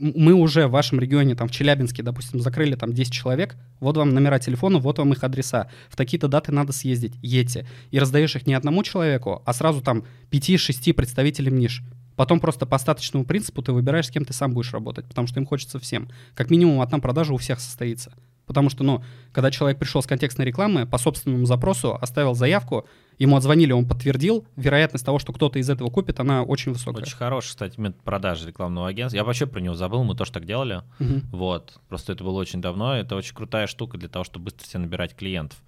[0.00, 4.10] мы уже в вашем регионе, там, в Челябинске, допустим, закрыли там 10 человек, вот вам
[4.10, 7.66] номера телефона, вот вам их адреса, в такие-то даты надо съездить, едьте.
[7.90, 11.82] И раздаешь их не одному человеку, а сразу там 5-6 представителям ниш.
[12.16, 15.38] Потом просто по остаточному принципу ты выбираешь, с кем ты сам будешь работать, потому что
[15.38, 16.08] им хочется всем.
[16.34, 18.12] Как минимум одна продажа у всех состоится.
[18.48, 23.36] Потому что, ну, когда человек пришел с контекстной рекламы, по собственному запросу оставил заявку, ему
[23.36, 27.02] отзвонили, он подтвердил, вероятность того, что кто-то из этого купит, она очень высокая.
[27.02, 29.16] Очень хороший, кстати, метод продажи рекламного агентства.
[29.16, 30.82] Я вообще про него забыл, мы тоже так делали.
[30.98, 31.28] Мгм.
[31.30, 31.78] Вот.
[31.88, 32.96] Просто это было очень давно.
[32.96, 35.58] Это очень крутая штука для того, чтобы быстро себе набирать клиентов.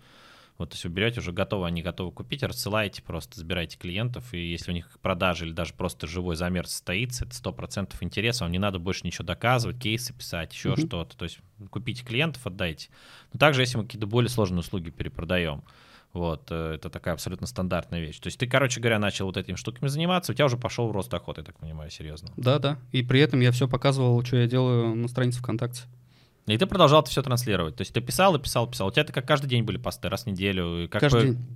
[0.60, 4.50] Вот, то есть вы берете уже готово, они готовы купить, рассылаете просто, забираете клиентов, и
[4.50, 8.58] если у них продажа или даже просто живой замер состоится, это 100% интереса, вам не
[8.58, 10.86] надо больше ничего доказывать, кейсы писать, еще Мгм.
[10.86, 11.16] что-то.
[11.16, 11.38] То есть
[11.70, 12.90] купите клиентов, отдайте.
[13.32, 15.64] Но также, если мы какие-то более сложные услуги перепродаем,
[16.12, 18.18] вот, э, это такая абсолютно стандартная вещь.
[18.18, 20.92] То есть ты, короче говоря, начал вот этими штуками заниматься, у тебя уже пошел в
[20.92, 22.28] рост дохода, я так понимаю, серьезно.
[22.36, 22.76] Да, да.
[22.92, 25.84] И при этом я все показывал, что я делаю на странице ВКонтакте.
[26.46, 27.76] И ты продолжал это все транслировать.
[27.76, 28.88] То есть ты писал и писал, писал.
[28.88, 30.84] У тебя это как каждый день были посты, раз в неделю.
[30.84, 31.46] и Как Каждый бы- день.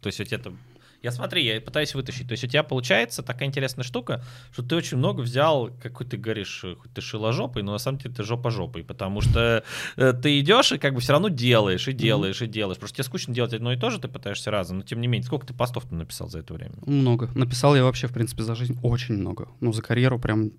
[0.00, 0.52] То есть у тебя это...
[1.00, 2.26] Я смотри, я пытаюсь вытащить.
[2.26, 6.16] То есть у тебя получается такая интересная штука, что ты очень много взял, какой ты
[6.16, 9.62] говоришь, хоть ты шиложопый, но на самом деле ты жопа жопой, потому что
[9.96, 12.78] э, ты идешь и как бы все равно делаешь, и делаешь, и делаешь.
[12.78, 15.24] Просто тебе скучно делать одно и то же, ты пытаешься разом, но тем не менее,
[15.24, 16.74] сколько ты постов ты написал за это время?
[16.84, 17.30] Много.
[17.36, 19.48] Написал я вообще, в принципе, за жизнь очень много.
[19.60, 20.50] Ну, за карьеру прям,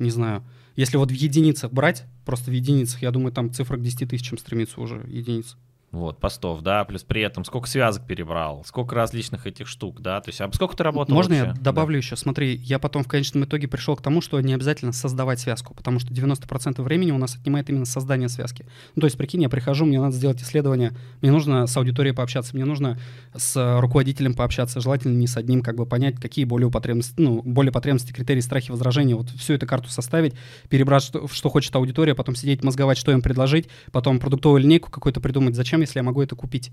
[0.00, 0.42] не знаю.
[0.76, 4.38] Если вот в единицах брать, просто в единицах, я думаю, там цифра к 10 тысячам
[4.38, 5.56] стремится уже, единиц.
[5.92, 10.28] Вот, постов, да, плюс при этом сколько связок перебрал, сколько различных этих штук, да, то
[10.28, 11.52] есть, а сколько ты работал Можно вообще?
[11.56, 12.14] я добавлю еще?
[12.14, 15.98] Смотри, я потом в конечном итоге пришел к тому, что не обязательно создавать связку, потому
[15.98, 18.66] что 90% времени у нас отнимает именно создание связки.
[18.94, 22.54] Ну, то есть, прикинь, я прихожу, мне надо сделать исследование, мне нужно с аудиторией пообщаться,
[22.54, 22.96] мне нужно
[23.34, 27.42] с э, руководителем пообщаться, желательно не с одним, как бы понять, какие более потребности, ну,
[27.42, 30.34] более потребности, критерии, страхи, возражения, вот всю эту карту составить,
[30.68, 35.20] перебрать, что, что хочет аудитория, потом сидеть, мозговать, что им предложить, потом продуктовую линейку какую-то
[35.20, 36.70] придумать, зачем, если я могу это купить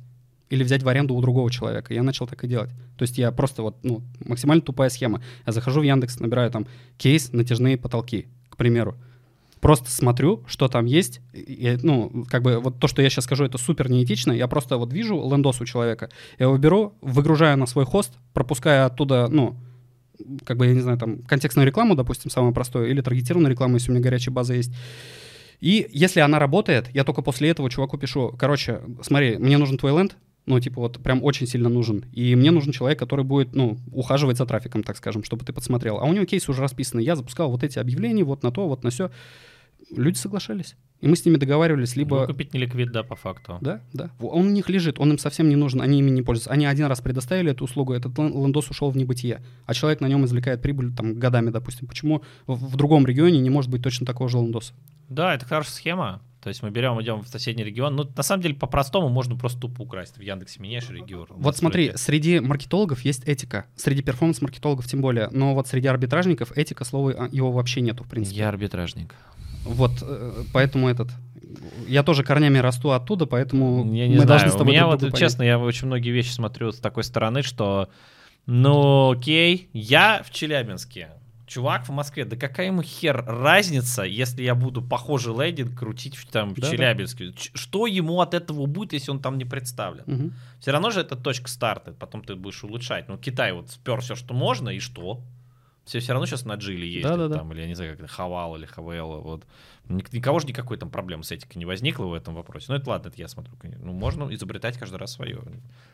[0.49, 1.93] или взять в аренду у другого человека.
[1.93, 2.69] Я начал так и делать.
[2.97, 5.21] То есть я просто вот, ну, максимально тупая схема.
[5.45, 6.67] Я захожу в Яндекс, набираю там
[6.97, 8.95] кейс натяжные потолки, к примеру.
[9.59, 11.19] Просто смотрю, что там есть.
[11.33, 14.31] И, ну, как бы вот то, что я сейчас скажу, это супер неэтично.
[14.31, 18.85] Я просто вот вижу лендос у человека, я его беру, выгружаю на свой хост, пропуская
[18.85, 19.55] оттуда, ну,
[20.45, 23.91] как бы, я не знаю, там, контекстную рекламу, допустим, самое простое, или таргетированную рекламу, если
[23.91, 24.71] у меня горячая база есть.
[25.59, 29.91] И если она работает, я только после этого чуваку пишу, короче, смотри, мне нужен твой
[29.91, 30.15] ленд,
[30.47, 32.05] ну, типа, вот прям очень сильно нужен.
[32.13, 35.97] И мне нужен человек, который будет, ну, ухаживать за трафиком, так скажем, чтобы ты подсмотрел.
[35.97, 37.01] А у него кейсы уже расписаны.
[37.01, 39.11] Я запускал вот эти объявления, вот на то, вот на все.
[39.95, 40.75] Люди соглашались.
[40.99, 42.25] И мы с ними договаривались, либо...
[42.25, 43.59] Купить не ликвид, да, по факту.
[43.61, 44.09] Да, да.
[44.19, 46.51] Он у них лежит, он им совсем не нужен, они ими не пользуются.
[46.51, 50.07] Они один раз предоставили эту услугу, этот лен- лендос ушел в небытие, а человек на
[50.07, 51.87] нем извлекает прибыль там годами, допустим.
[51.87, 54.73] Почему в, в другом регионе не может быть точно такого же лендоса?
[55.07, 56.21] Да, это хорошая схема.
[56.41, 57.95] То есть мы берем, идем в соседний регион.
[57.95, 60.17] Ну, на самом деле, по-простому можно просто тупо украсть.
[60.17, 61.27] В Яндексе меняешь регион.
[61.29, 66.85] Вот смотри, среди маркетологов есть этика, среди перформанс-маркетологов тем более, но вот среди арбитражников этика,
[66.85, 68.37] слова а, его вообще нету, в принципе.
[68.37, 69.13] Я арбитражник.
[69.65, 71.09] Вот, э, поэтому этот...
[71.87, 74.27] Я тоже корнями расту оттуда, поэтому Я не мы знаю.
[74.27, 75.19] должны с У тобой меня друг вот, понять.
[75.19, 77.89] честно, я очень многие вещи смотрю с такой стороны, что,
[78.45, 81.09] ну, окей, я в Челябинске,
[81.45, 86.53] чувак в Москве, да какая ему хер разница, если я буду похожий лендинг крутить там
[86.53, 86.71] в Да-да.
[86.71, 87.31] Челябинске?
[87.33, 90.03] Ч- Что ему от этого будет, если он там не представлен?
[90.05, 90.33] Мгм.
[90.59, 93.07] Все равно же это точка старта, потом ты будешь улучшать.
[93.07, 95.21] Ну, Китай вот спер все, что можно, и что?
[95.87, 97.37] Все все равно сейчас на Джиле ездят, Да-да-да.
[97.37, 99.43] там, или я не знаю, как это, Хавал или Хавел, вот.
[99.87, 102.65] Ник- Никого же никакой там проблемы с этикой не возникло в этом вопросе.
[102.69, 103.53] Ну, это ладно, это я смотрю.
[103.79, 105.39] Ну, можно изобретать каждый раз свое.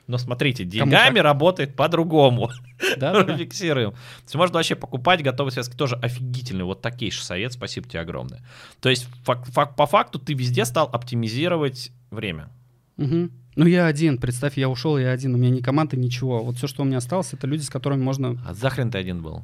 [0.07, 2.49] Но смотрите, деньгами работает по-другому.
[2.97, 3.37] Да, да.
[3.37, 3.91] Фиксируем.
[3.91, 5.75] То есть можно вообще покупать готовые связки.
[5.75, 6.63] Тоже офигительный.
[6.63, 7.53] Вот такейший совет.
[7.53, 8.41] Спасибо тебе огромное.
[8.81, 12.49] То есть фак- фак- по факту ты везде стал оптимизировать время.
[12.97, 16.43] Ну, я один, представь, я ушел, я один, у меня ни команды, ничего.
[16.43, 18.41] Вот все, что у меня осталось, это люди, с которыми можно...
[18.47, 19.43] А захрен ты один был?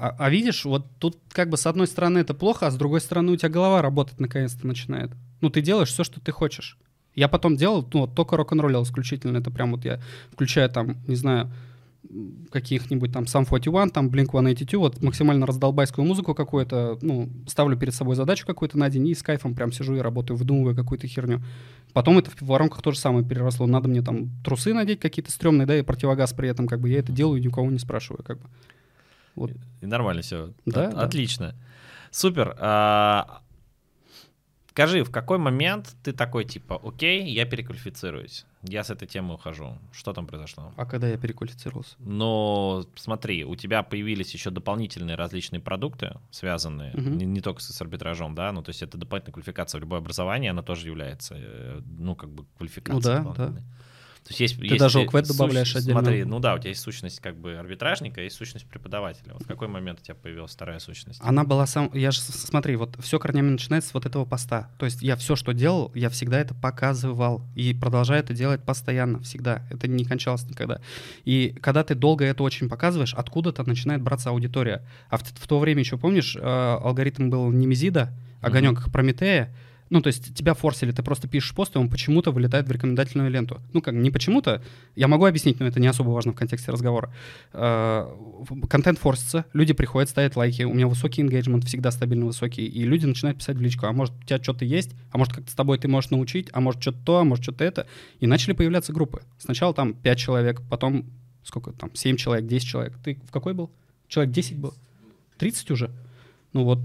[0.00, 3.00] А, а видишь, вот тут как бы с одной стороны это плохо, а с другой
[3.00, 5.10] стороны у тебя голова работать наконец-то начинает.
[5.40, 6.78] Ну, ты делаешь все, что ты хочешь.
[7.16, 9.38] Я потом делал, ну, вот только рок-н-роллил исключительно.
[9.38, 11.50] Это прям вот я включаю там, не знаю,
[12.52, 18.14] каких-нибудь там Sum 41, там Blink-182, вот максимально раздолбайскую музыку какую-то, ну, ставлю перед собой
[18.14, 21.42] задачу какую-то на день и с кайфом прям сижу и работаю, выдумываю какую-то херню.
[21.92, 23.66] Потом это в воронках то же самое переросло.
[23.66, 27.00] Надо мне там трусы надеть какие-то стрёмные, да, и противогаз при этом, как бы я
[27.00, 28.48] это делаю и ни у кого не спрашиваю, как бы.
[29.38, 29.50] Вот.
[29.80, 30.52] И нормально все.
[30.66, 31.02] Да, да.
[31.02, 31.54] Отлично.
[32.10, 32.56] Супер.
[32.58, 33.42] А,
[34.78, 39.76] Скажи, в какой момент ты такой, типа, окей, я переквалифицируюсь, я с этой темы ухожу.
[39.90, 40.72] Что там произошло?
[40.76, 41.96] А когда я переквалифицировался?
[41.98, 47.18] Но смотри, у тебя появились еще дополнительные различные продукты, связанные Мгм.
[47.18, 50.52] не, не только с арбитражом, да, ну то есть это дополнительная квалификация в любое образование,
[50.52, 52.94] она тоже является, э, ну как бы квалификацией.
[52.94, 53.64] Ну да, дополнительной.
[54.28, 56.00] То есть есть, Ты есть даже ОКВЭД добавляешь сущность- отдельно.
[56.02, 59.32] Смотри, ну да, у тебя есть сущность как бы арбитражника, есть сущность преподавателя.
[59.32, 61.18] Вот в какой момент у тебя появилась вторая сущность?
[61.22, 61.90] Она была сам...
[61.94, 64.70] Я же, смотри, вот все корнями начинается с вот этого поста.
[64.78, 67.42] То есть я все, что делал, я всегда это показывал.
[67.54, 69.62] И продолжаю это делать постоянно, всегда.
[69.70, 70.82] Это не кончалось никогда.
[71.24, 74.82] И когда ты долго это очень показываешь, откуда-то начинает браться аудитория.
[75.08, 78.12] А в, в то время еще, помнишь, э, алгоритм был Немезида,
[78.42, 79.54] огонек Прометея,
[79.90, 83.30] ну, то есть тебя форсили, ты просто пишешь пост, и он почему-то вылетает в рекомендательную
[83.30, 83.60] ленту.
[83.72, 84.62] Ну, как, не почему-то,
[84.96, 87.12] я могу объяснить, но это не особо важно в контексте разговора.
[87.52, 88.06] Э,
[88.68, 93.06] Контент форсится, люди приходят, ставят лайки, у меня высокий engagement, всегда стабильно высокий, и люди
[93.06, 95.78] начинают писать в личку, а может, у тебя что-то есть, а может, как-то с тобой
[95.78, 97.86] ты можешь научить, а может, что-то то, а может, что-то это.
[98.20, 99.22] И начали появляться группы.
[99.38, 101.06] Сначала там 5 человек, потом
[101.48, 102.94] сколько там, 7 человек, 10 человек.
[103.02, 103.70] Ты в какой был?
[104.06, 104.74] Человек 10 был?
[105.38, 105.90] 30 уже?
[106.52, 106.78] Ну вот,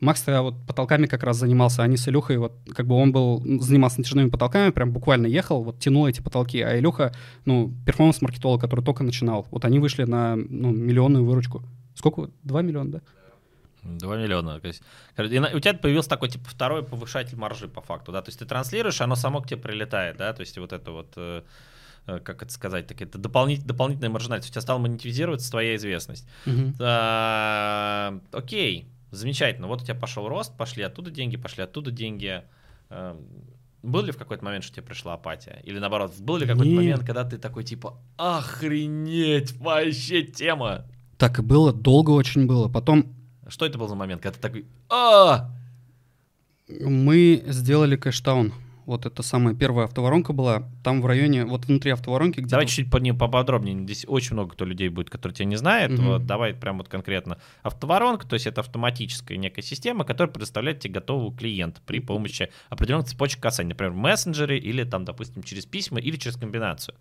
[0.00, 3.42] Макс тогда вот потолками как раз занимался, они с Илюхой, вот как бы он был,
[3.60, 7.12] занимался натяжными потолками, прям буквально ехал, вот тянул эти потолки, а Илюха,
[7.44, 11.62] ну, перформанс-маркетолог, который только начинал, вот они вышли на, ну, миллионную выручку.
[11.94, 12.30] Сколько?
[12.42, 13.00] Два миллиона, да?
[13.82, 14.58] Два миллиона.
[14.60, 14.82] То есть,
[15.18, 18.46] и у тебя появился такой, типа, второй повышатель маржи по факту, да, то есть ты
[18.46, 21.42] транслируешь, оно само к тебе прилетает, да, то есть вот это вот, э,
[22.06, 26.26] э, как это сказать, так это дополнит- дополнительная маржинальность, у тебя стала монетизироваться твоя известность.
[26.46, 26.74] Мгм.
[26.80, 32.42] А, Окей, замечательно, вот у тебя пошел рост, пошли оттуда деньги, пошли оттуда деньги.
[32.88, 33.16] А,
[33.82, 35.60] Был ли в какой-то момент, что тебе пришла апатия?
[35.64, 36.76] Или наоборот, был ли какой-то Нет.
[36.76, 40.84] момент, когда ты такой, типа, охренеть, вообще тема?
[41.16, 42.68] Так и было, долго очень было.
[42.68, 43.06] Потом
[43.48, 45.50] Что это был за момент, когда ты такой, а
[46.68, 48.52] мы сделали кэштаун.
[48.90, 50.64] Вот это самая первая автоворонка была.
[50.82, 53.78] Там в районе, вот внутри автоворонки, где Давай чуть-чуть по- не поподробнее.
[53.84, 55.92] Здесь очень много кто людей будет, которые тебя не знают.
[55.92, 56.06] Мгм.
[56.06, 57.38] Вот, давай прям вот конкретно.
[57.62, 63.06] Автоворонка, то есть это автоматическая некая система, которая предоставляет тебе готового клиента при помощи определенных
[63.06, 63.68] цепочек касаний.
[63.68, 66.96] Например, в мессенджере или там, допустим, через письма или через комбинацию.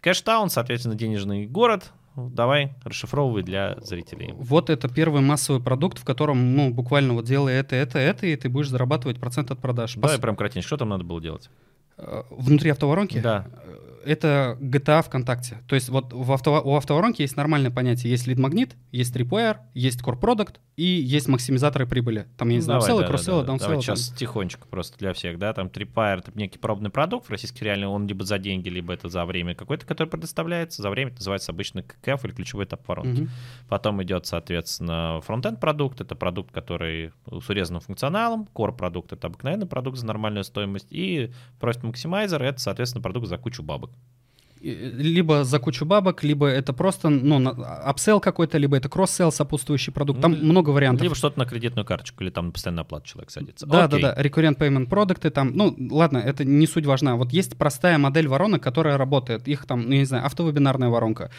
[0.00, 1.92] Кэштаун, соответственно, денежный город.
[2.32, 4.32] Давай, расшифровывай для зрителей.
[4.36, 8.34] Вот это первый массовый продукт, в котором, ну, буквально вот делай это, это, это, и
[8.36, 9.94] ты будешь зарабатывать процент от продаж.
[9.94, 11.48] Давай Пос- прям кратенько, что там надо было делать?
[11.96, 13.18] э, Внутри автоворонки?
[13.20, 13.46] Да.
[14.04, 15.58] Это GTA ВКонтакте.
[15.66, 18.10] То есть вот в авто, у автоворонки есть нормальное понятие.
[18.10, 22.28] Есть лид-магнит, есть трипwire, есть product и есть максимизаторы прибыли.
[22.36, 23.46] Там, я не знаю, Давай, апселлы, да, да, кросселлы, да.
[23.48, 23.70] даунселлы.
[23.72, 23.96] Давай там.
[23.96, 27.88] сейчас тихонечко просто для всех, да, там Tripwire это некий пробный продукт в российской реальной,
[27.88, 31.50] он либо за деньги, либо это за время какое-то, которое предоставляется, за время это называется
[31.50, 33.22] обычно ККФ или ключевой этап воронки.
[33.22, 33.30] Мгм.
[33.68, 39.66] Потом идет, соответственно, фронтенд продукт, это продукт, который с урезанным функционалом, core продукт это обыкновенный
[39.66, 43.87] продукт за нормальную стоимость, и Profit Maximizer это, соответственно, продукт за кучу бабок.
[44.60, 47.50] И, э, Либо за кучу бабок, либо это просто, ну, на-
[47.90, 50.20] апсел какой-то, либо это кросс-селл, сопутствующий продукт.
[50.20, 51.02] Там Ну, много вариантов.
[51.02, 53.66] Либо что-то на кредитную карточку, или там на постоянную оплату человек садится.
[53.66, 54.02] Да, Окей.
[54.02, 57.14] да, да, recurrent payment продукты там, ну, ладно, это не суть важна.
[57.16, 59.46] Вот есть простая модель воронок, которая работает.
[59.46, 61.30] Их там, ну, я не знаю, автовебинарная воронка,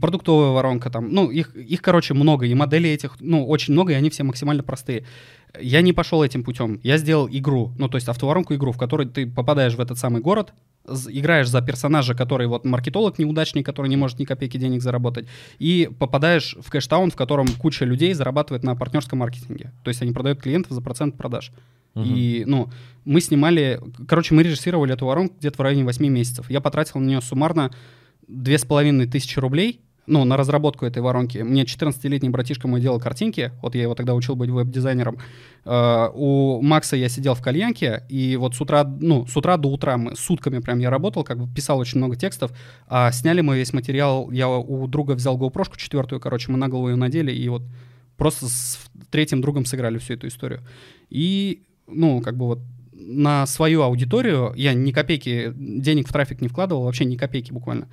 [0.00, 3.96] продуктовая воронка там, ну, их, их, короче, много, и моделей этих, ну, очень много, и
[3.96, 5.04] они все максимально простые.
[5.60, 6.80] Я не пошел этим путем.
[6.82, 10.20] Я сделал игру, ну, то есть автоворонку игру, в которой ты попадаешь в этот самый
[10.20, 10.52] город,
[11.08, 15.26] играешь за персонажа, который вот маркетолог неудачник, который не может ни копейки денег заработать,
[15.58, 19.72] и попадаешь в кэштаун, в котором куча людей зарабатывает на партнерском маркетинге.
[19.84, 21.52] То есть они продают клиентов за процент продаж.
[21.96, 22.70] И, ну,
[23.04, 26.48] мы снимали, короче, мы режиссировали эту воронку где-то в районе 8 месяцев.
[26.48, 27.72] Я потратил на нее суммарно
[28.28, 29.80] 2500 тысячи рублей.
[30.08, 31.38] Ну, на разработку этой воронки.
[31.38, 35.18] Мне 14-летний братишка мой делал картинки, вот я его тогда учил быть веб-дизайнером.
[35.64, 39.68] Э, у Макса я сидел в кальянке, и вот с утра, ну, с утра до
[39.68, 42.52] утра, мы, сутками прям я работал, как бы писал очень много текстов,
[42.86, 46.88] а сняли мы весь материал, я у друга взял GoPro четвертую, короче, мы на голову
[46.88, 47.62] ее надели, и вот
[48.16, 48.78] просто с
[49.10, 50.60] третьим другом сыграли всю эту историю.
[51.10, 52.60] И, ну, как бы вот
[52.92, 57.88] на свою аудиторию я ни копейки денег в трафик не вкладывал, вообще ни копейки буквально.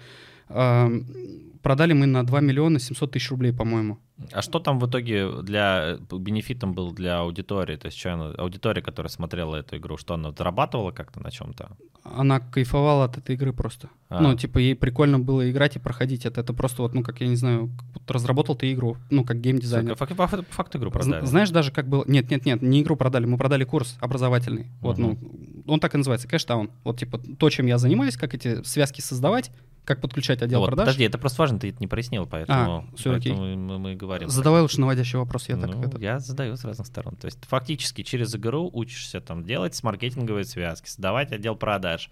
[1.65, 3.97] Продали мы на 2 миллиона 700 тысяч рублей, по-моему.
[4.31, 7.75] А что там в итоге для бенефитом был для аудитории?
[7.75, 11.71] То есть что она, аудитория, которая смотрела эту игру, что она зарабатывала как-то на чем-то?
[12.03, 13.89] Она кайфовала от этой игры просто.
[14.09, 14.21] А.
[14.21, 16.41] Ну, типа, ей прикольно было играть и проходить это.
[16.41, 19.95] Это просто вот, ну, как, я не знаю, вот разработал ты игру, ну, как геймдизайнер.
[19.95, 21.25] По, по, по, по факту игру продали.
[21.25, 22.05] Знаешь даже, как было...
[22.07, 24.67] Нет, нет, нет, не игру продали, мы продали курс образовательный.
[24.81, 25.17] Вот, uh-huh.
[25.63, 26.69] ну, он так и называется, кэштаун.
[26.83, 29.49] Вот, типа, то, чем я занимаюсь, как эти связки создавать,
[29.85, 30.85] как подключать отдел вот, продаж.
[30.85, 33.55] Подожди, это просто важно, ты это не прояснил, поэтому, а, все поэтому окей.
[33.55, 34.29] Мы, мы говорим.
[34.29, 35.99] Задавай лучше наводящий вопрос, я ну, так это...
[35.99, 37.15] Я задаю с разных сторон.
[37.15, 42.09] То есть фактически через игру учишься там делать маркетинговые связки, создавать отдел продаж,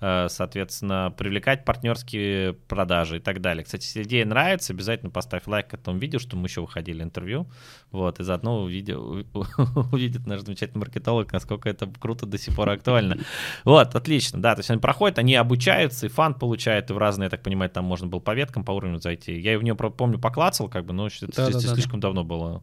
[0.00, 3.64] э, соответственно, привлекать партнерские продажи и так далее.
[3.64, 7.48] Кстати, если идея нравится, обязательно поставь лайк к этому видео, что мы еще выходили интервью,
[7.90, 9.24] вот, и заодно увидел,
[9.92, 13.18] увидит наш замечательный маркетолог, насколько это круто до сих пор актуально.
[13.64, 17.26] Вот, отлично, да, то есть они проходят, они обучаются, и фан получают, и в разные,
[17.26, 19.38] я так понимаю, там можно было по веткам, по уровню зайти.
[19.38, 22.08] Я в нее, помню, поклацал, как бы, но это да, да, слишком да.
[22.08, 22.62] давно было.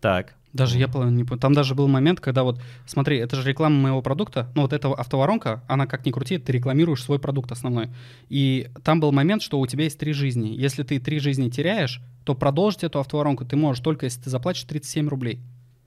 [0.00, 0.34] Так.
[0.52, 1.38] Даже я не помню.
[1.38, 4.88] Там даже был момент, когда вот, смотри, это же реклама моего продукта, ну вот эта
[4.88, 7.90] автоворонка, она как ни крути, ты рекламируешь свой продукт основной.
[8.30, 10.48] И там был момент, что у тебя есть три жизни.
[10.48, 14.64] Если ты три жизни теряешь, то продолжить эту автоворонку ты можешь только если ты заплатишь
[14.64, 15.40] 37 рублей.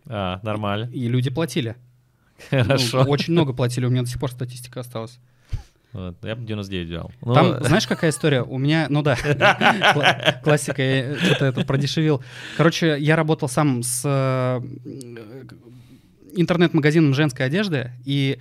[0.06, 0.90] А, нормально.
[0.94, 1.76] И люди платили.
[2.50, 3.04] Хорошо.
[3.04, 5.20] Ну, очень много платили, у меня до сих пор статистика осталась.
[5.94, 7.12] Вот, я бы 99 взял.
[7.22, 7.34] Ну...
[7.34, 8.44] Там, знаешь, какая история?
[8.44, 9.16] У меня, ну да,
[10.44, 12.24] классика, я что-то это продешевил.
[12.58, 14.62] Короче, я работал сам с э,
[16.36, 18.40] интернет-магазином женской одежды, и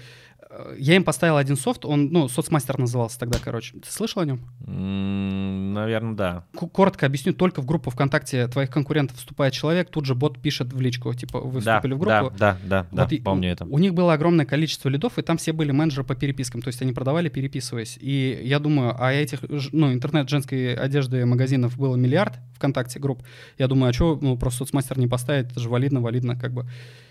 [0.79, 3.79] я им поставил один софт, он, ну, соцмастер назывался тогда, короче.
[3.79, 4.41] Ты слышал о нем?
[4.61, 6.45] Mm, наверное, да.
[6.55, 10.81] Коротко объясню, только в группу ВКонтакте твоих конкурентов вступает человек, тут же бот пишет в
[10.81, 12.33] личку, типа, вы да, вступили в группу.
[12.37, 13.65] Да, да, да, вот да помню это.
[13.65, 16.83] У них было огромное количество лидов, и там все были менеджеры по перепискам, то есть
[16.83, 17.97] они продавали, переписываясь.
[18.01, 19.41] И я думаю, а этих,
[19.73, 23.23] ну, интернет женской одежды магазинов было миллиард ВКонтакте групп.
[23.57, 26.67] Я думаю, а что, ну, просто соцмастер не поставить, это же валидно, валидно, как бы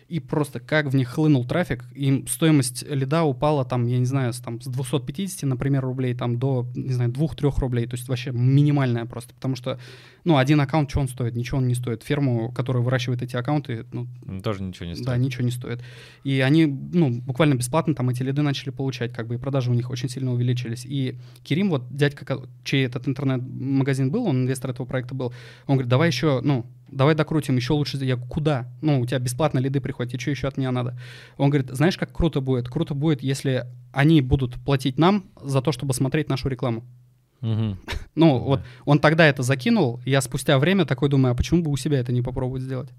[0.10, 4.34] и просто как в них хлынул трафик, им стоимость лида упала там, я не знаю,
[4.34, 8.32] с, там, с 250, например, рублей там до, не знаю, 2-3 рублей, то есть вообще
[8.32, 9.80] минимальная просто, потому что,
[10.24, 11.36] ну, один аккаунт, что он стоит?
[11.36, 12.04] Ничего он не стоит.
[12.04, 14.08] Ферму, которая выращивает эти аккаунты, ну...
[14.44, 15.08] Тоже ничего не стоит.
[15.08, 15.82] Да, ничего не стоит.
[16.24, 19.76] И они, ну, буквально бесплатно там эти лиды начали получать, как бы, и продажи у
[19.76, 20.86] них очень сильно увеличились.
[20.86, 25.34] И Керим, вот дядька, чей этот интернет-магазин был, он инвестор этого проекта был,
[25.68, 27.98] он говорит, давай еще, ну, давай докрутим, еще лучше.
[27.98, 28.68] Я куда?
[28.82, 30.98] Ну, у тебя бесплатно лиды приходят, и что еще от меня надо?
[31.38, 32.70] Он говорит, знаешь, как круто будет?
[32.70, 36.84] Круто будет, если они будут платить нам за то, чтобы смотреть нашу рекламу.
[37.42, 37.78] Угу.
[38.16, 41.78] Ну, вот он тогда это закинул, я спустя время такой думаю, а почему бы у
[41.78, 42.90] себя это не попробовать сделать?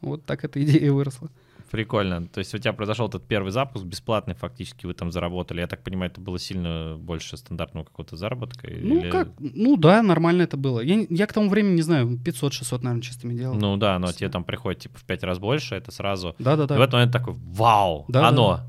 [0.00, 1.30] Вот так эта идея выросла.
[1.70, 2.26] Прикольно.
[2.28, 5.60] То есть у тебя произошел этот первый запуск, бесплатный фактически вы там заработали.
[5.60, 8.68] Я так понимаю, это было сильно больше стандартного какого-то заработка?
[8.70, 9.10] Ну, или...
[9.10, 9.28] как?
[9.38, 10.80] Ну да, нормально это было.
[10.80, 13.56] Я, я к тому времени, не знаю, 500-600, наверное, чистыми делал.
[13.56, 16.36] Ну да, но тебе там приходит типа в 5 раз больше, это сразу.
[16.38, 16.76] Да-да-да.
[16.76, 18.56] И в этот момент такой, вау, да, оно.
[18.56, 18.66] Да.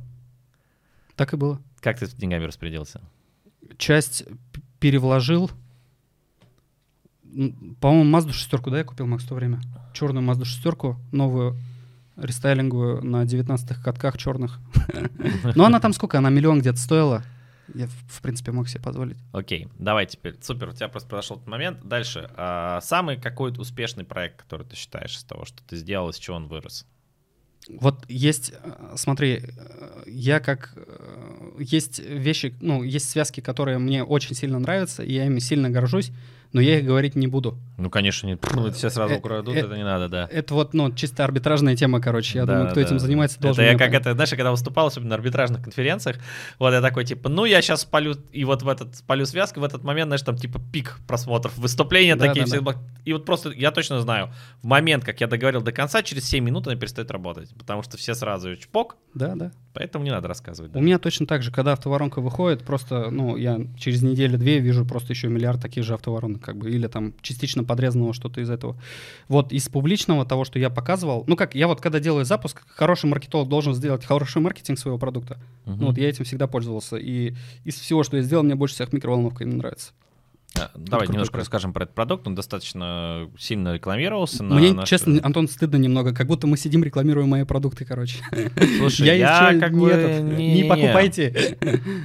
[1.16, 1.62] Так и было.
[1.80, 3.02] Как ты с деньгами распределился?
[3.78, 4.26] Часть
[4.80, 5.52] перевложил.
[7.82, 9.60] По-моему, Мазду шестерку, да, я купил, Макс, в то время?
[9.94, 11.56] Черную Мазду шестерку, новую
[12.18, 14.60] рестайлинговую на 19-х катках черных.
[15.56, 16.18] Но она там сколько?
[16.18, 17.24] Она миллион где-то стоила.
[17.74, 19.18] Я, в принципе, мог себе позволить.
[19.34, 20.36] Окей, давай теперь.
[20.42, 21.80] Супер, у тебя просто произошел этот момент.
[21.84, 22.30] Дальше.
[22.36, 26.38] А, самый какой-то успешный проект, который ты считаешь из того, что ты сделал, из чего
[26.38, 26.86] он вырос?
[27.70, 30.74] Вот есть, э, смотри, э, я как...
[30.78, 35.70] Э, есть вещи, ну, есть связки, которые мне очень сильно нравятся, и я ими сильно
[35.70, 36.12] горжусь
[36.54, 37.58] но я их говорить не буду.
[37.78, 38.44] Ну, конечно, нет.
[38.56, 40.28] Ну, все сразу э, украдут, э, это не надо, да.
[40.32, 42.40] Это вот, ну, чисто арбитражная тема, короче.
[42.40, 42.88] Я да, думаю, кто да.
[42.88, 43.64] этим занимается, должен...
[43.64, 46.18] Это я как это, знаешь, когда выступал, особенно на арбитражных конференциях,
[46.58, 49.64] вот я такой, типа, ну, я сейчас спалю, и вот в этот, спалю связку, в
[49.64, 52.76] этот момент, знаешь, там, типа, пик просмотров, выступления да, такие, да, все, да.
[53.06, 54.32] и вот просто, я точно знаю,
[54.64, 57.98] в момент, как я договорил до конца, через 7 минут она перестает работать, потому что
[57.98, 58.98] все сразу чпок.
[59.14, 59.52] Да, да.
[59.74, 60.72] Поэтому не надо рассказывать.
[60.72, 60.80] Да.
[60.80, 65.14] У меня точно так же, когда автоворонка выходит, просто, ну, я через неделю-две вижу просто
[65.14, 68.78] еще миллиард таких же автоворонок, как бы, или там частично подрезанного что-то из этого.
[69.28, 73.10] Вот из публичного того, что я показывал, ну как, я вот когда делаю запуск, хороший
[73.10, 75.38] маркетолог должен сделать хороший маркетинг своего продукта.
[75.66, 75.76] Uh-huh.
[75.78, 76.98] Ну вот я этим всегда пользовался.
[76.98, 77.34] И
[77.64, 79.94] из всего, что я сделал, мне больше всех микроволновка именно нравится.
[80.56, 81.48] А, давай немножко продукт.
[81.48, 82.28] расскажем про этот продукт.
[82.28, 84.44] Он достаточно сильно рекламировался.
[84.44, 84.90] Мне, наш...
[84.90, 88.20] честно, Антон, стыдно немного, как будто мы сидим, рекламируем мои продукты, короче.
[88.78, 89.14] Слушай, я,
[89.52, 89.92] я как бы...
[90.38, 91.58] Не, не покупайте.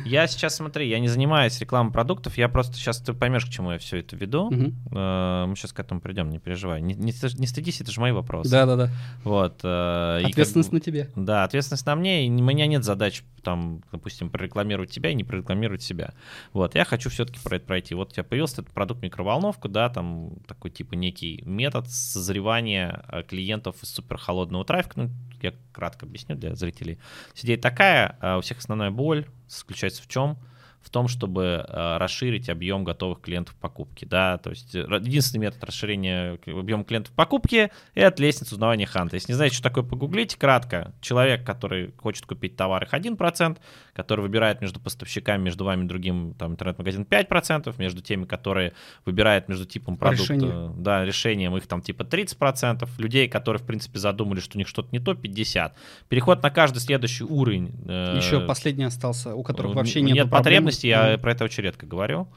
[0.04, 3.72] Я сейчас, смотри, я не занимаюсь рекламой продуктов, я просто сейчас, ты поймешь, к чему
[3.72, 4.46] я все это веду.
[4.46, 4.72] Угу.
[4.90, 6.80] Мы сейчас к этому придем, не переживай.
[6.82, 8.50] Не, не, не стыдись, это же мои вопросы.
[8.50, 8.90] Да-да-да.
[9.24, 9.60] Вот.
[9.62, 10.74] Э, ответственность как...
[10.74, 11.10] на тебе.
[11.16, 15.24] Да, ответственность на мне, и у меня нет задач, там, допустим, прорекламировать тебя и не
[15.24, 16.12] прорекламировать себя.
[16.52, 17.94] Вот, я хочу все-таки про это пройти.
[17.94, 23.24] Вот у тебя появился этот продукт микроволновка, да, там такой типа некий метод созревания э,
[23.24, 25.00] клиентов из суперхолодного трафика.
[25.00, 25.10] Ну,
[25.42, 26.98] я кратко объясню для зрителей.
[27.34, 30.38] Идея такая, э, у всех основная боль заключается в чем?
[30.82, 34.04] В том, чтобы э, расширить объем готовых клиентов покупки.
[34.04, 34.38] Да?
[34.38, 39.16] То есть э, единственный метод расширения объема клиентов покупки— это лестница узнавания Ханта.
[39.16, 40.92] Если не знаете, что такое, погуглите кратко.
[41.00, 43.58] Человек, который хочет купить товар, их 1%,
[43.94, 48.72] который выбирает между поставщиками, между вами и другим там, интернет-магазин 5%, между теми, которые
[49.04, 50.72] выбирают между типом продукта, Решение.
[50.76, 54.88] да, решением их там типа 30%, людей, которые, в принципе, задумали, что у них что-то
[54.92, 55.72] не то, 50%.
[56.08, 57.72] Переход на каждый следующий уровень.
[57.86, 61.62] Э, Еще последний остался, у которых вообще нет, нет потребности потребности, я про это очень
[61.62, 62.28] редко говорю.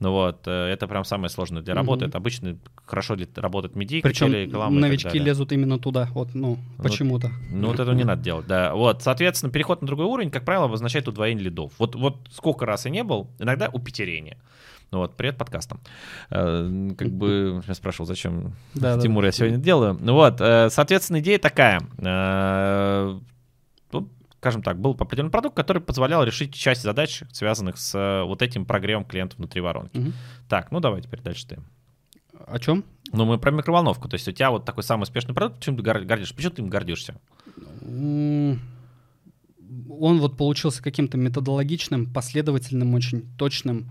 [0.00, 2.04] Ну вот, э, это прям самое сложное для работы.
[2.04, 2.08] Mm-hmm.
[2.08, 7.28] Это обычно хорошо для, работает медийка, Причем телереклама новички лезут именно туда, вот, ну, почему-то.
[7.50, 8.74] Ну, ну вот этого не надо делать, да.
[8.74, 11.72] Вот, соответственно, переход на другой уровень, как правило, обозначает удвоение лидов.
[11.78, 14.36] Вот, вот сколько раз я не был, иногда упетерение.
[14.90, 15.80] Ну вот, привет подкастам.
[16.30, 19.28] Э, как бы я спрашивал, зачем да, Тимур да.
[19.28, 19.96] я сегодня делаю.
[20.00, 21.80] Ну вот, э, соответственно, идея такая
[24.44, 28.66] скажем так, был определенный продукт, который позволял решить часть задач, связанных с э, вот этим
[28.66, 29.96] прогревом клиентов внутри воронки.
[29.96, 30.12] Угу.
[30.50, 31.58] Так, ну давай теперь дальше ты.
[32.46, 32.84] О чем?
[33.10, 34.06] Ну, мы про микроволновку.
[34.06, 36.34] То есть у тебя вот такой самый успешный продукт, чем ты гордишься?
[36.34, 37.14] Почему ты им гордишься?
[37.80, 38.58] Он
[40.20, 43.88] вот получился каким-то методологичным, последовательным, очень точным,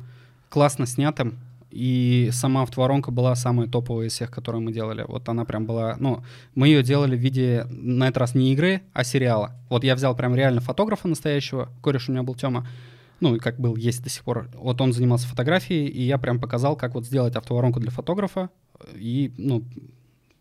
[0.50, 1.40] классно снятым.
[1.74, 5.04] И сама автоворонка была самая топовая из всех, которые мы делали.
[5.08, 5.96] Вот она прям была...
[6.00, 9.56] Ну, мы ее делали в виде, на этот раз не игры, а сериала.
[9.70, 11.70] Вот я взял прям реально фотографа настоящего.
[11.82, 12.68] Кореш у меня был Тёма.
[13.22, 14.50] Ну, как был, есть до сих пор.
[14.54, 18.52] Вот он занимался фотографией, и я прям показал, как вот сделать автоворонку для фотографа.
[18.94, 19.64] И, ну,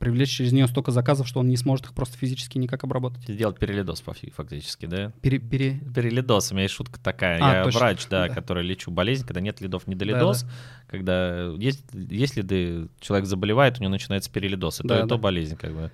[0.02, 3.22] привлечь через нее столько заказов, что он не сможет их просто физически никак обработать.
[3.28, 5.12] Сделать перелидос фактически, да?
[5.20, 5.78] Пере, пере...
[5.94, 7.38] Перелидос, у меня есть шутка такая.
[7.40, 7.78] А, Я точно.
[7.78, 10.42] врач, да, да, который лечу болезнь, когда нет лидов, не долидос.
[10.42, 10.54] Да, да.
[10.88, 14.80] Когда есть, есть лиды, человек заболевает, у него начинается перелидос.
[14.80, 15.06] И да, то, да.
[15.06, 15.92] то болезнь как бы.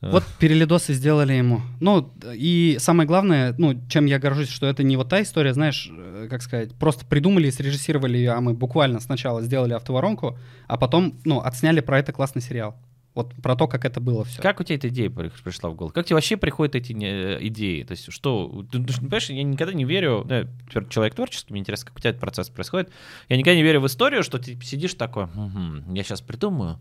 [0.00, 1.60] Вот перелидосы сделали ему.
[1.78, 5.88] Ну, и самое главное, ну, чем я горжусь, что это не вот та история, знаешь,
[5.96, 10.36] э, как сказать, просто придумали и срежиссировали ее, а мы буквально сначала сделали автоворонку,
[10.66, 12.74] а потом, ну, отсняли про это классный сериал.
[13.14, 14.42] Вот про то, как это было все.
[14.42, 15.92] Как у тебя эта идея пришла в голову?
[15.92, 17.84] Как тебе вообще приходят эти э, идеи?
[17.84, 20.46] То есть что, ты, понимаешь, я никогда не верю, да,
[20.90, 22.90] человек творческий, мне интересно, как у тебя этот процесс происходит.
[23.28, 26.80] Я никогда не верю в историю, что ты сидишь такой, угу, я сейчас придумаю,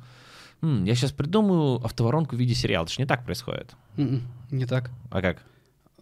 [0.63, 2.85] м, я сейчас придумаю автоворонку в виде сериала.
[2.85, 3.75] Это же не так происходит.
[3.97, 4.89] М-м, не так.
[5.11, 5.43] А как?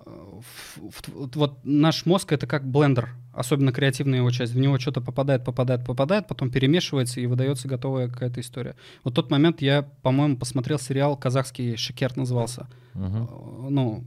[0.06, 4.54] вот наш мозг это как блендер, особенно креативная его часть.
[4.54, 8.76] В него что-то попадает, попадает, попадает, потом перемешивается и выдается готовая какая-то история.
[9.04, 12.68] Вот тот момент я, по-моему, посмотрел сериал казахский Шекер назывался.
[12.94, 13.70] Uh-huh.
[13.70, 14.04] Ну,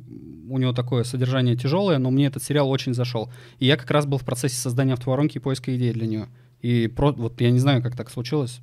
[0.48, 3.32] у него такое содержание тяжелое, но мне этот сериал очень зашел.
[3.58, 6.28] И я как раз был в процессе создания автоворонки и поиска идей для нее.
[6.60, 8.60] И про, вот я не знаю, как так случилось.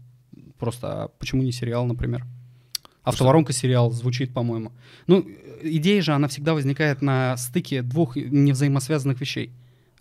[0.60, 2.26] Просто а почему не сериал, например?
[3.04, 4.72] Автоворонка сериал звучит, по-моему.
[5.08, 5.26] Ну,
[5.64, 9.52] идея же, она всегда возникает на стыке двух невзаимосвязанных вещей.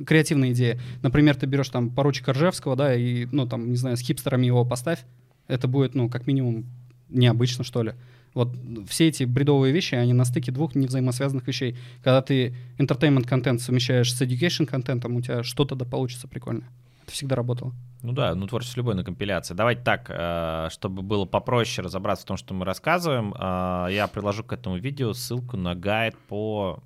[0.07, 0.81] Креативная идея.
[1.03, 4.65] Например, ты берешь там поручика Ржевского, да, и, ну, там, не знаю, с хипстерами его
[4.65, 5.05] поставь.
[5.49, 6.67] Это будет, ну, как минимум,
[7.09, 7.95] необычно, что ли.
[8.35, 8.55] Вот
[8.89, 11.77] все эти бредовые вещи, они на стыке двух невзаимосвязанных вещей.
[12.05, 16.65] Когда ты entertainment контент совмещаешь с education контентом, у тебя что-то да получится прикольно.
[17.03, 17.73] Это всегда работало.
[18.03, 19.55] Ну да, ну творчество любой на компиляции.
[19.55, 24.45] Давайте так, э, чтобы было попроще разобраться в том, что мы рассказываем, э, я приложу
[24.45, 26.81] к этому видео ссылку на гайд по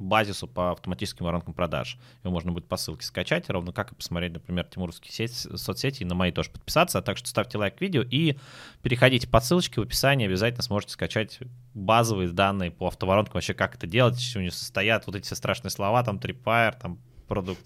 [0.00, 1.98] базису по автоматическим воронкам продаж.
[2.24, 6.06] Его можно будет по ссылке скачать, ровно как и посмотреть, например, тимуровские сеть, соцсети, и
[6.06, 7.02] на мои тоже подписаться.
[7.02, 8.36] Так что ставьте лайк видео и
[8.82, 11.38] переходите по ссылочке в описании, обязательно сможете скачать
[11.74, 15.34] базовые данные по автоворонкам, вообще как это делать, из чего они состоят, вот эти все
[15.34, 16.98] страшные слова, там Tripwire, там
[17.28, 17.64] продукт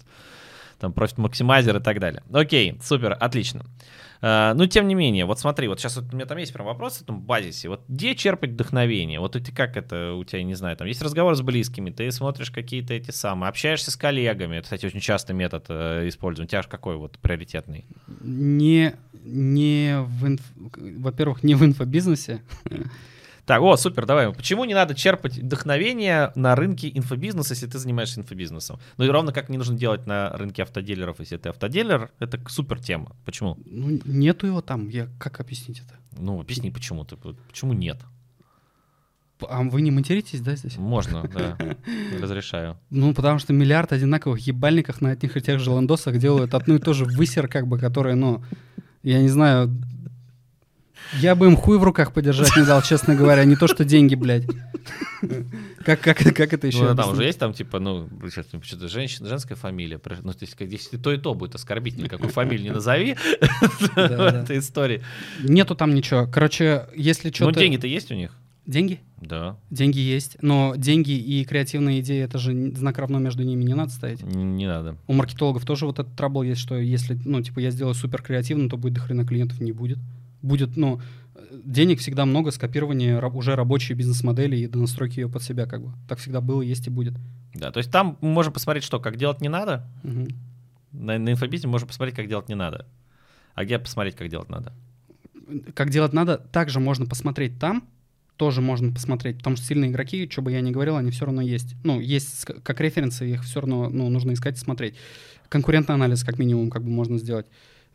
[0.79, 2.23] там профит максимайзер и так далее.
[2.31, 3.65] Окей, супер, отлично.
[4.21, 6.65] Uh, ну, тем не менее, вот смотри, вот сейчас вот у меня там есть прям
[6.65, 7.69] вопрос в этом базисе.
[7.69, 9.19] Вот где черпать вдохновение?
[9.19, 12.49] Вот ты как это у тебя, не знаю, там есть разговор с близкими, ты смотришь
[12.49, 14.55] какие-то эти самые, общаешься с коллегами.
[14.55, 16.47] Это, кстати, очень частый метод э, использования.
[16.47, 17.85] У тебя какой вот приоритетный?
[18.21, 20.41] Не, не в инф...
[20.55, 22.41] во-первых, не в инфобизнесе.
[23.45, 24.33] Так, о, супер, давай.
[24.33, 28.79] Почему не надо черпать вдохновение на рынке инфобизнеса, если ты занимаешься инфобизнесом?
[28.97, 32.79] Ну и ровно как не нужно делать на рынке автодилеров, если ты автодилер, это супер
[32.79, 33.15] тема.
[33.23, 33.57] Почему?
[33.65, 34.89] Ну, нету его там.
[34.89, 35.95] Я как объяснить это?
[36.17, 37.99] Ну, объясни, почему ты, почему нет?
[39.47, 40.77] А вы не материтесь, да, здесь?
[40.77, 41.57] Можно, да.
[42.21, 42.77] Разрешаю.
[42.89, 46.79] Ну, потому что миллиард одинаковых ебальников на одних и тех же ландосах делают одну и
[46.79, 48.43] ту же высер, как бы, которая, ну,
[49.03, 49.75] я не знаю,
[51.13, 54.15] я бы им хуй в руках подержать не дал, честно говоря, не то что деньги,
[54.15, 54.45] блядь.
[55.83, 56.83] Как, как, как это еще?
[56.83, 58.09] Ну, там уже есть там, типа, ну,
[58.63, 59.99] что-то женщина, женская фамилия.
[60.23, 64.59] Ну, то есть, если то и то будет оскорбительно, какую фамилию не назови в этой
[64.59, 65.03] истории.
[65.43, 66.27] Нету там ничего.
[66.27, 67.51] Короче, если что-то...
[67.51, 68.31] Ну, деньги-то есть у них?
[68.65, 68.99] Деньги?
[69.21, 69.57] Да.
[69.69, 73.91] Деньги есть, но деньги и креативные идеи, это же знак равно между ними не надо
[73.91, 74.23] ставить.
[74.23, 74.97] Не, не надо.
[75.07, 78.67] У маркетологов тоже вот этот трабл есть, что если, ну, типа, я сделаю супер креативно,
[78.67, 79.99] то будет до хрена клиентов не будет.
[80.45, 81.01] Будет, ну,
[81.51, 85.93] денег всегда много, скопирование уже рабочей бизнес-модели и до настройки ее под себя, как бы.
[86.07, 87.13] Так всегда было, есть и будет.
[87.53, 89.89] Да, то есть там мы можем посмотреть, что, как делать не надо.
[90.03, 90.27] Угу.
[90.91, 92.85] На, на инфобизе можем посмотреть, как делать не надо.
[93.55, 94.73] А где посмотреть, как делать надо?
[95.73, 97.87] Как делать надо, также можно посмотреть там,
[98.37, 101.41] тоже можно посмотреть, потому что сильные игроки, что бы я ни говорил, они все равно
[101.41, 101.75] есть.
[101.83, 104.95] Ну, есть как референсы, их все равно ну, нужно искать и смотреть.
[105.49, 107.47] Конкурентный анализ, как минимум, как бы можно сделать.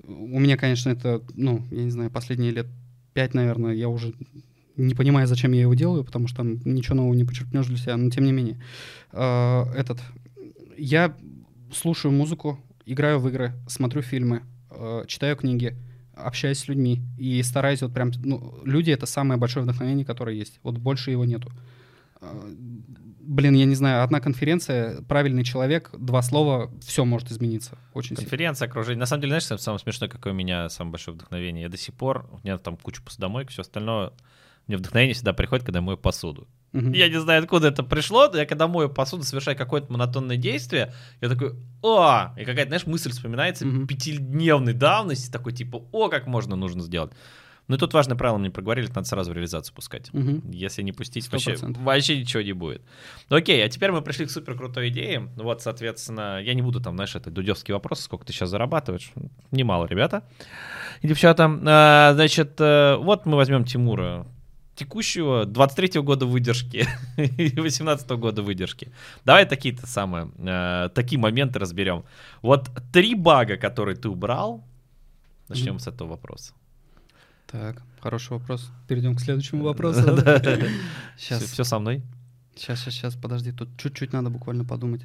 [0.03, 2.67] У меня, конечно, это, ну, я не знаю, последние лет
[3.13, 4.15] пять, наверное, я уже
[4.77, 7.97] не понимаю, зачем я его делаю, потому что там ничего нового не почерпнешь для себя,
[7.97, 8.61] но тем не менее.
[9.13, 10.01] Э, этот,
[10.79, 11.15] я
[11.73, 15.77] слушаю музыку, играю в игры, смотрю фильмы, э, читаю книги,
[16.15, 20.61] общаюсь с людьми и стараюсь вот прям, ну, люди— это самое большое вдохновение, которое есть.
[20.63, 21.51] Вот больше его нету.
[23.31, 27.79] Блин, я не знаю, одна конференция, правильный человек, два слова, все может измениться.
[27.95, 28.73] Очень Конференция, сильно.
[28.73, 28.99] окружение.
[28.99, 31.63] На самом деле, знаешь, самое смешное, какое у меня самое большое вдохновение?
[31.63, 34.11] Я до сих пор, у меня там куча посудомойки, все остальное,
[34.67, 36.49] мне вдохновение всегда приходит, когда мою посуду.
[36.73, 36.91] Угу.
[36.91, 40.93] Я не знаю, откуда это пришло, но я когда мою посуду, совершаю какое-то монотонное действие,
[41.21, 41.53] я такой,
[41.83, 43.87] о, и какая-то, знаешь, мысль вспоминается угу.
[43.87, 47.13] пятидневной давности, такой типа, о, как можно нужно сделать.
[47.71, 50.13] Ну и тут важное правило мне проговорили, надо сразу в реализацию пускать.
[50.13, 50.51] Угу.
[50.51, 52.83] Если не пустить, вообще, вообще ничего не будет.
[53.29, 55.31] Ну, окей, а теперь мы пришли к супер крутой идее.
[55.37, 59.13] Вот, соответственно, я не буду там, знаешь, это дудевский вопрос, сколько ты сейчас зарабатываешь.
[59.53, 60.25] Немало, ребята
[61.01, 61.49] и девчата.
[61.65, 64.27] А, значит, э, вот мы возьмем Тимура,
[64.75, 68.91] текущего 23 года выдержки и 18 года выдержки.
[69.25, 72.05] Давай такие-то самые, э, такие моменты разберем.
[72.43, 74.65] Вот три бага, которые ты убрал,
[75.47, 75.79] начнем mm-hmm.
[75.79, 76.53] с этого вопроса.
[77.51, 78.71] Так, хороший вопрос.
[78.87, 80.03] Перейдем к следующему вопросу.
[81.19, 81.43] Сейчас.
[81.53, 82.03] Все со мной?
[82.55, 85.03] Сейчас, сейчас, сейчас, подожди, тут чуть-чуть надо буквально подумать.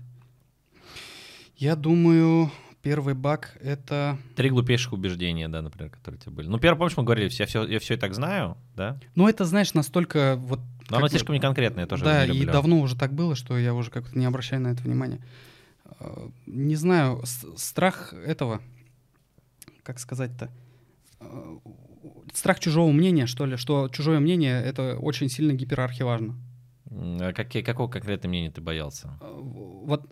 [1.58, 2.52] Я думаю,
[2.84, 4.20] первый баг— это...
[4.36, 6.48] Три глупейших убеждения, да, например, которые у тебя были.
[6.48, 9.00] Ну, первый, помнишь, мы говорили, я все, я все и так знаю, да?
[9.16, 10.60] Ну, это, знаешь, настолько вот...
[10.92, 13.90] Но оно слишком неконкретное тоже Да, не и давно уже так было, что я уже
[13.90, 15.20] как-то не обращаю на это внимания.
[15.86, 17.24] А, не знаю,
[17.58, 18.62] страх этого,
[19.82, 20.52] как сказать-то,
[21.20, 21.58] а,
[22.36, 26.36] страх чужого мнения, что ли, что чужое мнение— это очень сильно гиперархиважно.
[26.90, 29.18] А какие, какого конкретного мнения ты боялся?
[29.22, 30.10] А, вот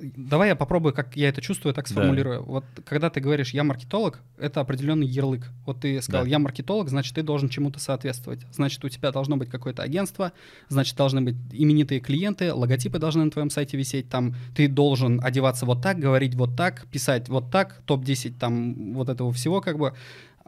[0.00, 2.40] давай я попробую, как я это чувствую, так сформулирую.
[2.40, 2.46] Да.
[2.46, 5.50] Вот когда ты говоришь «я маркетолог», это определенный ярлык.
[5.66, 6.30] Вот ты сказал да.
[6.30, 8.40] «я маркетолог», значит, ты должен чему-то соответствовать.
[8.52, 10.32] Значит, у тебя должно быть какое-то агентство,
[10.68, 15.66] значит, должны быть именитые клиенты, логотипы должны на твоем сайте висеть, там ты должен одеваться
[15.66, 19.94] вот так, говорить вот так, писать вот так, топ-10 там вот этого всего как бы.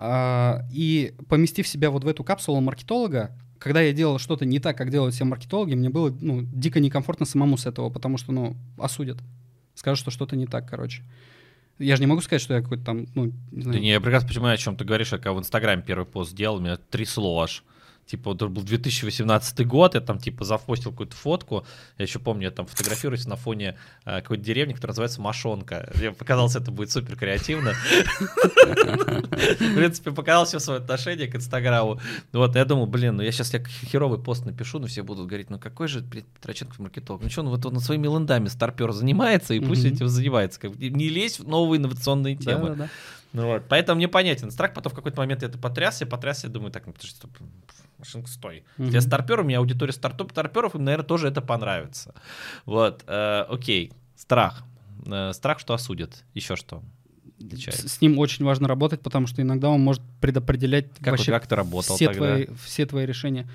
[0.05, 3.31] А, и поместив себя вот в эту капсулу маркетолога,
[3.61, 7.25] когда я делал что-то не так, как делают все маркетологи, мне было ну, дико некомфортно
[7.25, 9.19] самому с этого, потому что, ну, осудят.
[9.77, 11.05] Скажут, что что-то не так, короче.
[11.79, 13.79] Я же не могу сказать, что я какой-то там, ну, не знаю.
[13.79, 15.13] Да не, я прекрасно понимаю, о чем ты говоришь.
[15.13, 17.63] Я когда в Инстаграме первый пост сделал, меня трясло аж
[18.07, 21.65] типа, вот был 2018 год, я там, типа, запостил какую-то фотку,
[21.99, 25.91] я еще помню, я там фотографируюсь на фоне э, какой-то деревни, которая называется Машонка.
[25.95, 27.73] Мне показалось, это будет супер креативно.
[28.63, 32.01] В принципе, показал все свое отношение к Инстаграму.
[32.33, 35.51] Вот, я думал, блин, ну я сейчас я херовый пост напишу, но все будут говорить,
[35.51, 37.23] ну какой же Петроченков маркетолог?
[37.23, 40.61] Ну что, ну вот он своими лендами старпер занимается, и пусть этим занимается.
[40.69, 42.89] Не лезь в новые инновационные темы.
[43.33, 46.71] Ну вот, поэтому мне понятен страх, потом в какой-то момент я это потрясся, потрясся, думаю,
[46.71, 46.93] так, ну,
[48.03, 48.65] машинка, стой.
[48.79, 48.91] Mm-hmm.
[48.91, 52.15] Я старпер, у меня аудитория стартап, старперов, им, наверное, тоже это понравится.
[52.67, 54.65] Вот, э, окей, страх.
[55.07, 56.25] Э, страх, что осудят.
[56.35, 56.83] Еще что?
[57.39, 61.47] С, с ним очень важно работать, потому что иногда он может предопределять как, вообще как
[61.47, 62.35] ты работал все, тогда?
[62.35, 63.49] Твои, все твои решения.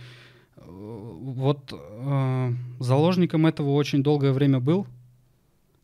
[0.66, 4.88] Вот э, заложником этого очень долгое время был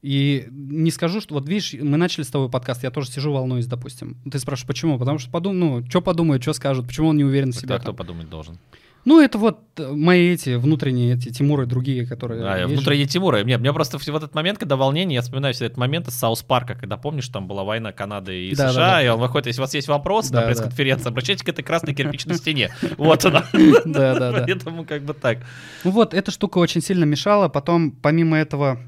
[0.04, 3.68] и не скажу, что вот видишь, мы начали с тобой подкаст, я тоже сижу, волнуюсь,
[3.68, 4.18] допустим.
[4.30, 5.00] Ты спрашиваешь, почему?
[5.00, 7.76] Потому что подум, ну, что подумают, что скажут, почему он не уверен в себе.
[7.76, 8.60] А кто подумать должен?
[9.06, 12.42] Ну, это вот э, мои эти внутренние, эти Тимуры, другие, которые...
[12.46, 12.76] А, есть же.
[12.76, 13.44] внутренние Тимура.
[13.44, 16.42] Мне, мне просто в этот момент, когда волнение, я вспоминаю все этот момент из South
[16.42, 19.04] Park а, когда, помнишь, там была война Канады и Да, США, да, да.
[19.04, 20.48] и он выходит, если у вас есть вопросы Да, на да.
[20.48, 22.70] пресс-конференции, обращайтесь к этой красной кирпичной стене.
[22.98, 23.44] Вот она.
[23.86, 24.46] Да, да, да.
[24.48, 25.40] Поэтому как бы так.
[25.84, 27.50] Ну вот, эта штука очень сильно мешала.
[27.50, 28.80] Потом, помимо этого,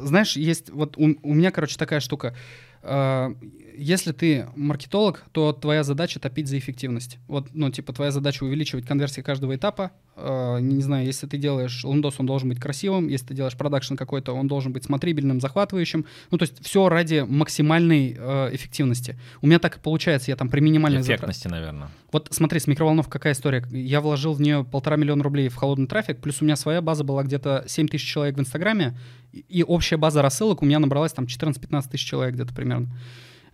[0.00, 2.34] знаешь, есть вот у, у меня, короче, такая штука.
[2.82, 3.34] Э,
[3.80, 7.18] Если ты маркетолог, то твоя задача топить за эффективность.
[7.28, 9.92] Вот, ну, типа, твоя задача увеличивать конверсии каждого этапа.
[10.16, 13.06] Э, Не знаю, если ты делаешь лендос, он должен быть красивым.
[13.08, 16.04] Если ты делаешь продакшн какой-то, он должен быть смотрибельным, захватывающим.
[16.32, 19.16] Ну, то есть все ради максимальной э, эффективности.
[19.42, 21.88] У меня так и получается, я там при минимальных затрат- Эффектности, наверное.
[22.10, 23.64] вот смотри, с микроволновкой какая история.
[23.70, 27.04] Я вложил в нее полтора миллиона рублей в холодный трафик, плюс у меня своя база
[27.04, 28.98] была где-то 7 тысяч человек в Инстаграме,
[29.32, 32.88] и общая база рассылок у меня набралась там 14-15 тысяч человек где-то примерно.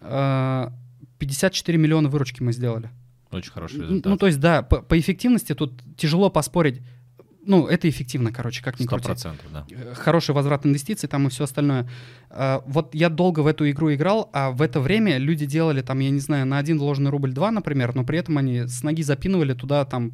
[0.04, 0.72] А,
[1.18, 2.90] 54 миллиона выручки мы сделали.
[3.30, 4.10] Очень хороший результат.
[4.10, 6.82] Ну, то есть, да, по, по эффективности тут тяжело поспорить.
[7.46, 9.04] Ну, это эффективно, короче, как ни крути.
[9.04, 9.66] процентов, да.
[9.70, 11.88] Э, Хороший возврат инвестиций там и все остальное.
[12.30, 15.98] А, Вот я долго в эту игру играл, а в это время люди делали там,
[15.98, 19.02] я не знаю, на один вложенный рубль два, например, но при этом они с ноги
[19.02, 20.12] запинывали туда там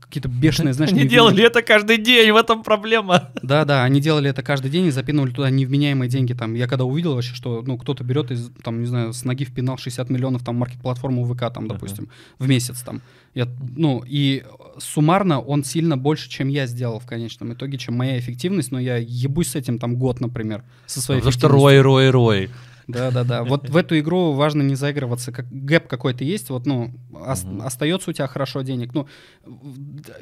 [0.00, 3.30] какие-то бешеные, знаешь, Они делали это каждый день, в этом проблема.
[3.42, 6.32] Да, да, они делали это каждый день и запинывали туда невменяемые деньги.
[6.32, 9.44] Там, я когда увидел вообще, что ну, кто-то берет и, там, не знаю, с ноги
[9.44, 12.08] впинал 60 миллионов там маркет-платформу ВК, там, допустим,
[12.38, 13.02] в месяц там.
[13.34, 14.44] Я, ну, и
[14.78, 18.98] суммарно он сильно больше, чем я сделал в конечном итоге, чем моя эффективность, но я
[18.98, 22.50] ебусь с этим там год, например, со своей Потому что рой, рой, рой.
[22.88, 23.44] Да, да, да.
[23.44, 25.32] Вот в эту игру важно не заигрываться.
[25.32, 28.92] Как gap какой-то есть, вот, ну, ос- остается у тебя хорошо денег.
[28.94, 29.06] Ну,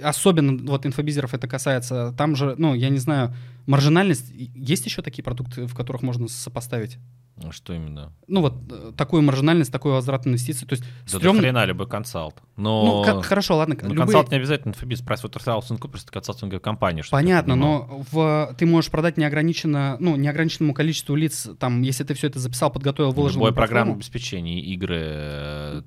[0.03, 2.15] особенно вот инфобизеров это касается.
[2.17, 3.35] Там же, ну, я не знаю,
[3.67, 4.31] маржинальность.
[4.31, 6.99] Есть еще такие продукты, в которых можно сопоставить?
[7.43, 8.13] Ну, Что именно?
[8.29, 10.67] Ну, вот э, такую маржинальность, такой возврат инвестиций.
[10.69, 12.37] То есть, Да до стрёмно- хрена любой консалт.
[12.57, 13.03] Ну, Но...
[13.05, 13.77] ка- хорошо, ладно.
[13.81, 17.03] Ну, любые- консалт не обязательно инфобиз, PricewaterhouseCoopers это консалтинговая компания.
[17.11, 22.27] Понятно, но в, ты можешь продать неограниченно, ну, неограниченному количеству лиц, там, если ты все
[22.27, 24.99] это записал, подготовил, выложил Любое программное обеспечение, игры.
[25.03, 25.83] э,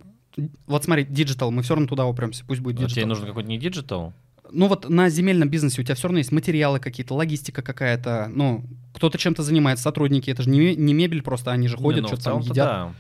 [0.68, 3.10] Вот смотри, digital, мы все равно туда упремся, пусть будет а Тебе digital.
[3.10, 4.14] нужно какой-то не digital?
[4.54, 8.64] Ну вот на земельном бизнесе у тебя все равно есть материалы какие-то, логистика какая-то, ну,
[8.94, 12.08] кто-то чем-то занимается, сотрудники, это же не, не мебель просто, они же ходят, Не, ну,
[12.08, 12.56] что-то там едят.
[12.56, 12.94] да.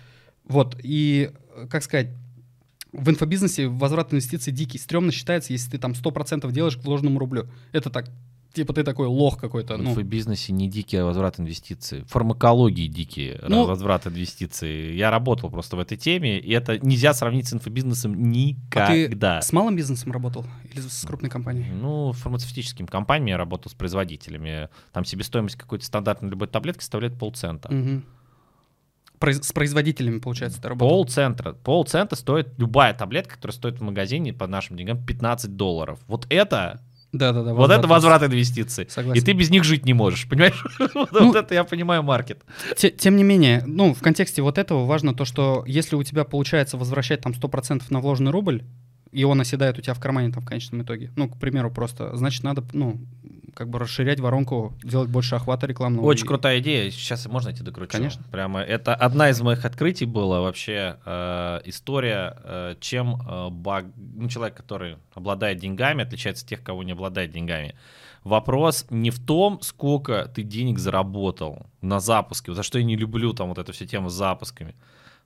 [0.45, 2.10] Вот, и, э, как сказать,
[2.91, 7.47] в инфобизнесе возврат инвестиций дикий, стрёмно считается, если ты там 100% делаешь к вложенному рублю.
[7.72, 8.10] Это так,
[8.54, 12.01] типа ты такой лох какой-то, В ну, инфобизнесе не дикий возврат инвестиций.
[12.04, 14.95] В фармакологии дикие Ну- возврат инвестиций.
[14.95, 19.41] Я работал просто в этой теме, и это нельзя сравнить с инфобизнесом А ты никогда.
[19.41, 21.72] с малым бизнесом работал или с крупной компанией?
[21.72, 24.70] Ну, фармацевтическими компаниями я работал с производителями.
[24.91, 27.70] Там себестоимость какой-то стандартной любой таблетки составляет полцента.
[29.20, 30.89] Произ- с производителями, получается, ты работал?
[30.97, 31.54] Полцента.
[31.54, 35.99] Полцента стоит любая таблетка, которая стоит в магазине по нашим деньгам 15 долларов.
[36.08, 36.82] Вот это,
[37.14, 37.53] Да-да-да.
[37.53, 38.88] вот это возврат инвестиций.
[38.89, 39.22] Согласен.
[39.22, 40.64] И ты без них жить не можешь, понимаешь?
[40.93, 42.43] Вот Ну, вот это я понимаю маркет.
[42.76, 46.24] Те- Тем не менее, ну, в контексте вот этого важно то, что если у тебя
[46.26, 48.64] получается возвращать там 100% на вложенный рубль,
[49.11, 52.16] и он оседает у тебя в кармане там в конечном итоге, ну, к примеру, просто,
[52.18, 52.99] значит, надо, ну,
[53.54, 56.06] как бы расширять воронку, делать больше охвата рекламного.
[56.06, 56.89] Очень И- крутая идея.
[56.91, 57.91] Сейчас можно тебе докручу?
[57.91, 58.24] Конечно.
[58.32, 64.28] Прямо это одна из моих открытий была вообще э, история, э, чем э, баг- ну,
[64.30, 67.76] человек, который обладает деньгами, отличается от тех, кого не обладает деньгами.
[68.24, 73.34] Вопрос не в том, сколько ты денег заработал на запуске, за что я не люблю
[73.34, 74.76] там вот эту всю тему с запусками.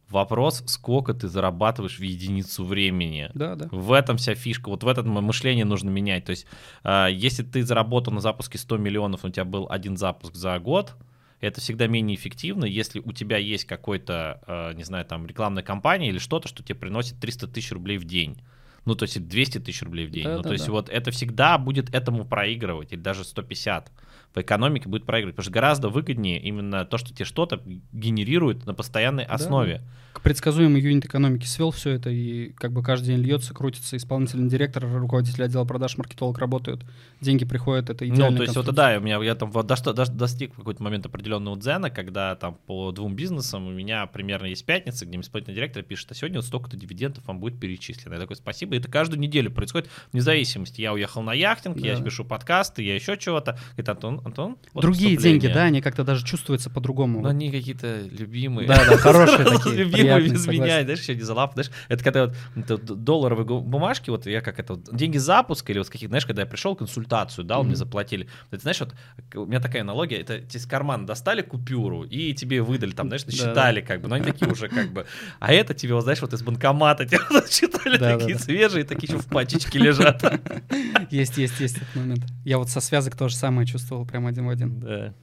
[0.10, 3.30] Вопрос, сколько ты зарабатываешь в единицу времени.
[3.34, 3.68] Да, да.
[3.72, 6.26] В этом вся фишка, вот в этом мышление нужно менять.
[6.26, 6.46] То есть,
[6.84, 10.58] э, если ты заработал на запуске 100 миллионов, но у тебя был один запуск за
[10.60, 10.96] год,
[11.42, 16.10] это всегда менее эффективно, если у тебя есть какой-то, э, не знаю, там рекламная кампания
[16.10, 18.38] или что-то, что тебе приносит 300 тысяч рублей в день.
[18.86, 20.24] Ну, то есть 200 тысяч рублей в день.
[20.24, 20.72] Да, ну, да, то есть да.
[20.72, 23.92] вот это всегда будет этому проигрывать, или даже 150
[24.38, 25.36] по экономике будет проигрывать.
[25.36, 27.60] Потому что гораздо выгоднее именно то, что тебе что-то
[27.92, 29.82] генерирует на постоянной основе.
[30.14, 34.50] К предсказуемой юнит экономики свел все это, и как бы каждый день льется, крутится, исполнительный
[34.50, 36.84] директор, руководитель отдела продаж, маркетолог работают,
[37.22, 38.32] деньги приходят, это идеально.
[38.32, 40.82] Ну, то есть вот да, у меня я там вот до- до- достиг в какой-то
[40.82, 45.56] момент определенного дзена, когда там по двум бизнесам у меня примерно есть пятница, где исполнительный
[45.56, 48.16] директор пишет, а сегодня вот столько-то дивидендов вам будет перечислено.
[48.16, 48.74] Я такой, спасибо.
[48.76, 50.82] И это каждую неделю происходит вне зависимости.
[50.82, 52.04] Я уехал на яхтинг, я Да.
[52.04, 53.54] пишу подкасты, я еще чего-то.
[53.74, 54.58] Говорит, Антон, Антон?
[54.74, 57.22] Вот Другие деньги, да, они как-то даже чувствуются по-другому.
[57.22, 58.68] Но они какие-то любимые.
[58.68, 61.72] Да, да, хорошие такие, Любимые без меня, знаешь, еще не залап, знаешь.
[61.90, 66.10] Это когда вот д- долларовые бумажки, вот я как это, деньги запуска или вот каких,
[66.10, 68.28] знаешь, когда я пришел, консультацию дал, мне заплатили.
[68.52, 68.94] Это знаешь, вот
[69.36, 73.26] у меня такая аналогия, это тебе из кармана достали купюру и тебе выдали там, знаешь,
[73.26, 75.06] насчитали как бы, но они такие уже как бы.
[75.40, 79.28] А это тебе, вот, знаешь, вот из банкомата тебе насчитали такие свежие, такие еще в
[79.28, 80.24] пачечке лежат.
[81.12, 82.26] Есть, есть, есть этот момент.
[82.44, 84.80] Я вот со связок то же самое чувствовал прям один в один.
[84.80, 85.14] Да.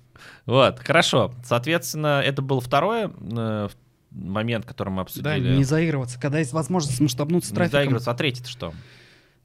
[0.47, 1.35] Вот, хорошо.
[1.45, 3.68] Соответственно, это был второй э,
[4.11, 5.57] момент, который мы Да, обсудили.
[5.57, 7.78] не заигрываться, когда есть возможность масштабнуться Не трафиком.
[7.80, 8.11] заигрываться.
[8.11, 8.72] А третий-то что?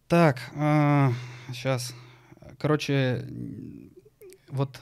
[0.07, 0.39] Так,
[1.51, 1.93] сейчас.
[2.59, 3.25] Короче,
[4.49, 4.79] вот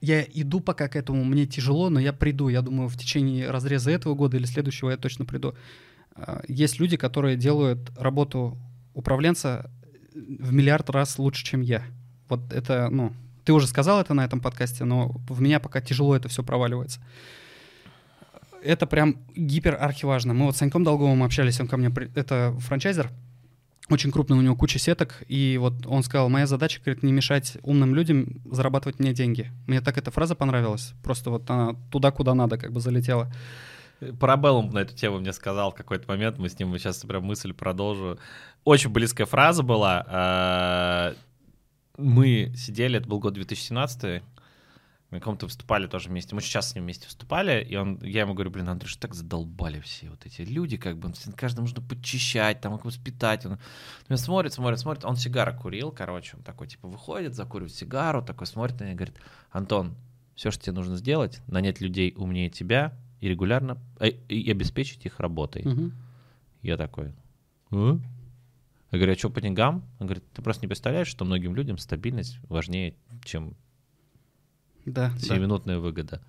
[0.00, 2.48] я иду пока к этому, мне тяжело, но я приду.
[2.48, 5.54] Я думаю, в течение разреза этого года или следующего я точно приду.
[6.14, 8.58] А, Есть люди, которые делают работу
[8.94, 9.70] управленца
[10.16, 11.82] в миллиард раз лучше, чем я.
[12.28, 13.12] Вот это, ну,
[13.44, 17.00] ты уже сказал это на этом подкасте, но в меня пока тяжело это все проваливается.
[18.62, 20.34] Это прям гипер архиважно.
[20.34, 23.10] Мы вот с Саньком Долговым общались, он ко мне, при- это франчайзер,
[23.88, 27.56] очень крупный, у него куча сеток, и вот он сказал, моя задача, говорит, не мешать
[27.62, 29.52] умным людям зарабатывать мне деньги.
[29.68, 33.32] Мне так эта фраза понравилась, просто вот она туда, куда надо, как бы залетела.
[34.20, 37.52] Парабеллум на эту тему мне сказал в какой-то момент, мы с ним сейчас прям мысль
[37.52, 38.18] продолжу.
[38.64, 40.04] Очень близкая фраза была.
[40.06, 41.14] а,
[41.96, 44.22] Мы сидели, это был год 2017,
[45.10, 46.34] мы кому-то выступали тоже вместе.
[46.34, 49.80] Мы сейчас с ним вместе выступали, и он, я ему говорю, блин, Андрюш, так задолбали
[49.80, 53.46] все вот эти люди, как бы, каждому нужно подчищать, там, их воспитать.
[53.46, 53.58] Он
[54.08, 58.46] меня смотрит, смотрит, смотрит, он сигара курил, короче, он такой, типа, выходит, закуривает сигару, такой
[58.46, 59.16] смотрит на меня и говорит,
[59.52, 59.94] Антон,
[60.34, 65.20] все, что тебе нужно сделать, нанять людей умнее тебя и регулярно э, и обеспечить их
[65.20, 65.62] работой.
[65.64, 65.92] Мгм.
[66.62, 67.12] Я такой,
[67.70, 68.00] «А?»
[68.92, 69.84] Я говорю, а что по деньгам?
[69.98, 72.94] Он говорит, ты просто не представляешь, что многим людям стабильность важнее,
[73.24, 73.54] чем
[74.84, 75.16] Да, да.
[75.80, 76.22] выгода.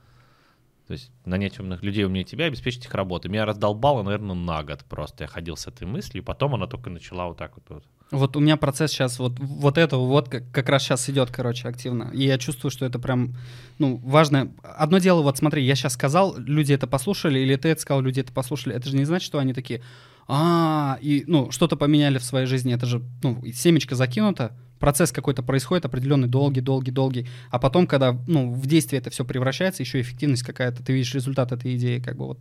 [0.87, 3.29] То есть нанять умных людей умнее тебя, обеспечить их работу.
[3.29, 5.25] Меня раздолбало, наверное, на год просто.
[5.25, 7.65] Я ходил с этой мыслью, потом она только начала вот так вот.
[7.67, 7.83] вот.
[8.09, 11.67] Вот у меня процесс сейчас, вот, вот это вот как, как раз сейчас идет, короче,
[11.67, 12.09] активно.
[12.13, 13.35] И я чувствую, что это прям,
[13.79, 14.53] ну, важно.
[14.63, 18.21] Одно дело, вот смотри, я сейчас сказал, люди это послушали, или ты это сказал, люди
[18.21, 18.73] это послушали.
[18.73, 19.83] Это же не значит, что они такие,
[20.25, 22.73] а, и, ну, что-то поменяли в своей жизни.
[22.73, 27.27] Это же, ну, семечко закинуто, процесс какой-то происходит, определенный, долгий, долгий, долгий.
[27.49, 31.51] А потом, когда, ну, в действие это все превращается, еще эффективность какая-то, ты видишь результат
[31.51, 32.39] этой идеи, как бы вот.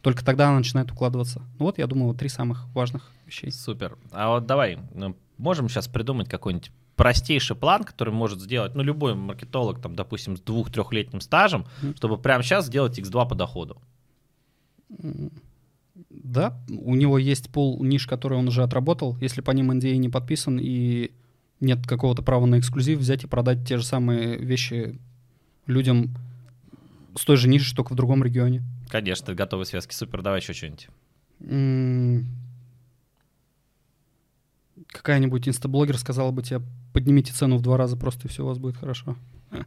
[0.00, 1.42] Только тогда она начинает укладываться.
[1.58, 3.50] Ну вот, я думаю, вот три самых важных вещей.
[3.50, 3.96] Супер.
[4.10, 9.14] А вот давай, ну, можем сейчас придумать какой-нибудь простейший план, который может сделать, ну, любой
[9.14, 11.94] маркетолог, там, допустим, с двух-трехлетним стажем, Мгм.
[11.96, 13.80] чтобы прямо сейчас сделать x2 по доходу.
[16.10, 19.16] Да, у него есть пул ниш, который он уже отработал.
[19.20, 21.10] Если по ним NDA не подписан и
[21.60, 24.98] нет какого-то права на эксклюзив, взять и продать те же самые вещи
[25.66, 26.14] людям
[27.16, 28.62] с той же ниши, только в другом регионе.
[28.88, 29.92] Конечно, готовые связки.
[29.94, 30.88] Супер, давай еще что-нибудь.
[31.40, 32.26] М,
[34.88, 36.60] Какая-нибудь инстаблогер сказала бы тебе,
[36.92, 39.16] поднимите цену в два раза просто, и все у вас будет хорошо.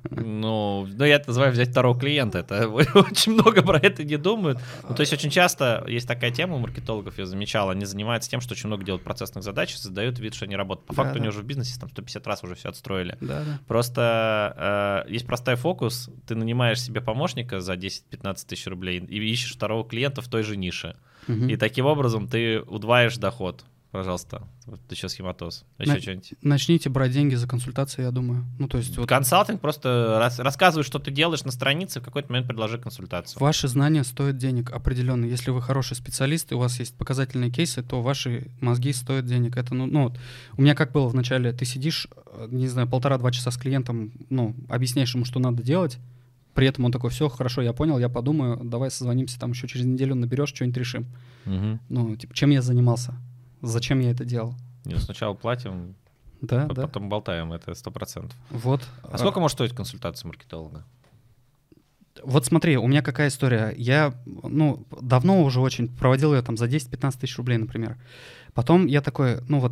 [0.10, 2.40] Ну, ну, я это называю взять второго клиента.
[2.40, 4.60] Это очень много про это не думают.
[4.88, 8.42] Ну, то есть очень часто есть такая тема у маркетологов, я замечал, они занимаются тем,
[8.42, 10.88] что очень много делают процессных задач создают вид, что они работают.
[10.88, 11.20] По Да, факту да.
[11.22, 13.18] они уже в бизнесе там 150 раз уже все отстроили.
[13.22, 13.60] Да, да.
[13.68, 16.10] Просто э, есть простой фокус.
[16.28, 20.58] Ты нанимаешь себе помощника за 10-15 тысяч рублей и ищешь второго клиента в той же
[20.58, 20.96] нише.
[21.28, 21.48] Мгм.
[21.50, 23.64] И таким образом ты удваиваешь доход.
[23.92, 25.66] Пожалуйста, вот еще схематоз.
[25.78, 26.34] Еще На- что-нибудь.
[26.42, 28.46] Начните брать деньги за консультации, я думаю.
[28.58, 32.32] Ну, то есть вот Консалтинг просто рас- рассказывай, что ты делаешь на странице, в какой-то
[32.32, 33.42] момент предложи консультацию.
[33.42, 35.26] Ваши знания стоят денег определенно.
[35.26, 39.58] Если вы хороший специалист и у вас есть показательные кейсы, то ваши мозги стоят денег.
[39.58, 40.18] Это, ну, ну вот,
[40.56, 44.56] у меня как было вначале, ты сидишь, э, не знаю, полтора-два часа с клиентом, ну,
[44.70, 45.98] объясняешь ему, что надо делать,
[46.54, 49.86] при этом он такой, все, хорошо, я понял, я подумаю, давай созвонимся, там еще через
[49.86, 51.08] неделю наберешь, что-нибудь решим.
[51.44, 51.82] Мгм.
[51.90, 53.16] Ну, типа, чем я занимался?
[53.62, 54.56] Зачем я это делал?
[54.86, 55.96] Не, Сначала платим,
[56.42, 56.82] Да, по- да.
[56.84, 58.36] потом болтаем, это сто процентов.
[58.50, 58.82] Вот.
[59.04, 60.84] А сколько может стоить консультация маркетолога?
[62.24, 63.74] Вот смотри, у меня какая история.
[63.78, 67.98] Я, ну, давно уже очень проводил ее там за 10-15 тысяч рублей, например.
[68.54, 69.72] Потом я такой, ну вот,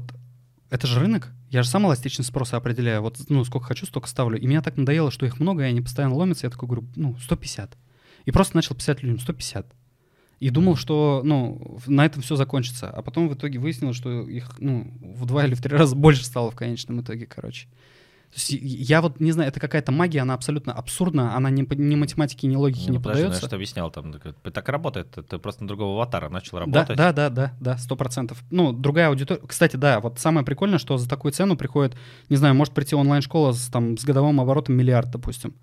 [0.70, 3.02] это же рынок, я же сам эластичность спроса определяю.
[3.02, 4.40] Вот, ну, сколько хочу, столько ставлю.
[4.40, 6.46] И меня так надоело, что их много, и они постоянно ломятся.
[6.48, 7.78] Я такой говорю, ну, 150.
[8.26, 9.68] И просто начал писать людям 150.
[10.40, 12.90] И думал, что, ну, на этом все закончится.
[12.90, 16.24] А потом в итоге выяснилось, что их, ну, в два или в три раза больше
[16.26, 17.68] стало в конечном итоге, короче.
[18.32, 21.96] То есть я вот не знаю, это какая-то магия, она абсолютно абсурдна, она ни, ни
[21.96, 23.46] математики, ни логики Ну, не подожди, ну, поддается.
[23.46, 26.96] я что объяснял там, так, так работает, ты просто на другого аватара начал работать.
[26.96, 28.44] Да, да, да, да, да, сто процентов.
[28.52, 29.42] Ну, другая аудитория.
[29.48, 31.98] Кстати, да, вот самое прикольное, что за такую цену приходит,
[32.30, 35.56] не знаю, может прийти онлайн-школа с, там, с годовым оборотом миллиард, допустим.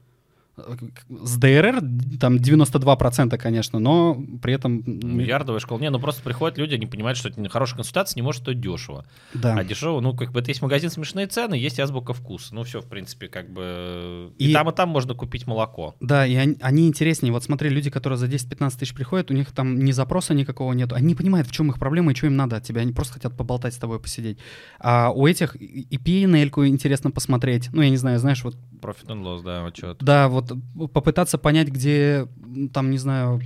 [0.57, 1.81] С ДРР
[2.19, 4.83] там 92%, конечно, но при этом...
[4.87, 5.79] Миллиардовая школа.
[5.81, 9.05] Не, ну просто приходят люди, они понимают, что это хорошая консультация не может стоить дешево.
[9.35, 9.55] Да.
[9.57, 12.55] А дешево, ну, как бы это есть магазин смешные цены, есть азбука вкуса.
[12.55, 14.33] Ну, все, в принципе, как бы.
[14.39, 15.95] И, И- там, и там можно купить молоко.
[16.01, 17.33] Да, и они, они интереснее.
[17.33, 20.93] Вот смотри, люди, которые за 10-15 тысяч приходят, у них там ни запроса никакого нет.
[20.93, 22.81] Они не понимают, в чем их проблема и что им надо от тебя.
[22.81, 24.39] Они просто хотят поболтать с тобой, посидеть.
[24.79, 27.69] А у этих и и P&L интересно посмотреть.
[27.73, 29.99] Ну, я не знаю, знаешь, вот Profit and loss, да, отчет.
[30.01, 30.46] Да, вот
[30.93, 32.29] попытаться понять, где,
[32.73, 33.41] там, не знаю,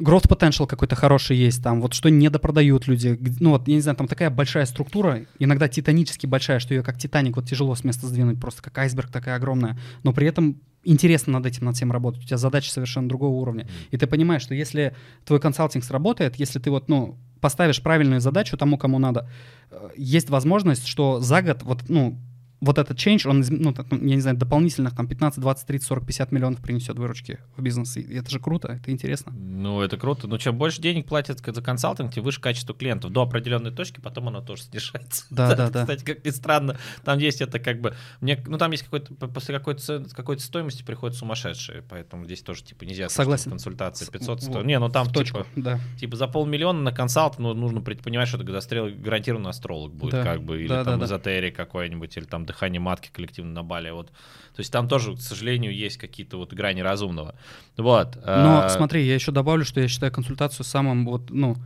[0.00, 3.18] growth potential какой-то хороший есть, там, вот что недопродают люди.
[3.38, 6.98] Ну, вот, я не знаю, там такая большая структура, иногда титанически большая, что ее как
[6.98, 9.78] Титаник вот тяжело с места сдвинуть, просто как айсберг такая огромная.
[10.02, 12.24] Но при этом интересно над этим, над всем работать.
[12.24, 13.68] У тебя задача совершенно другого уровня.
[13.90, 18.56] И ты понимаешь, что если твой консалтинг сработает, если ты вот, ну, поставишь правильную задачу
[18.56, 19.28] тому, кому надо,
[19.70, 22.18] э, есть возможность, что за год вот, ну,
[22.60, 26.06] вот этот change, он, ну, там, я не знаю, дополнительных там 15, 20, 30, 40,
[26.06, 27.96] 50 миллионов принесет выручки в бизнес.
[27.96, 29.32] И это же круто, это интересно.
[29.32, 30.26] Ну, это круто.
[30.28, 33.12] Ну, чем больше денег платят за консалтинг, тем выше качество клиентов.
[33.12, 35.24] До определенной точки, потом оно тоже снижается.
[35.30, 35.80] Да, да, да.
[35.82, 37.94] Кстати, как ни странно, там есть это как бы...
[38.20, 39.14] Мне, ну, там есть какой-то...
[39.28, 43.08] После какой-то, какой-то стоимости приходят сумасшедшие, поэтому здесь тоже, типа, нельзя...
[43.08, 43.50] Согласен.
[43.50, 44.66] Консультация С- 500 в- стоит.
[44.66, 45.80] Не, ну там, точку, типа, да.
[45.98, 50.24] Типа за полмиллиона на консалт, ну, нужно понимать, что это годострел гарантированно астролог будет, Да.
[50.24, 51.06] как бы, или Да, там да, да.
[51.06, 54.08] эзотерик какой-нибудь, или там дыхание матки коллективно на Бали, вот.
[54.08, 57.34] То есть там тоже, к сожалению, есть какие-то вот грани разумного.
[57.76, 58.16] Вот.
[58.16, 61.56] Но а, смотри, я еще добавлю, что я считаю консультацию самым вот, ну,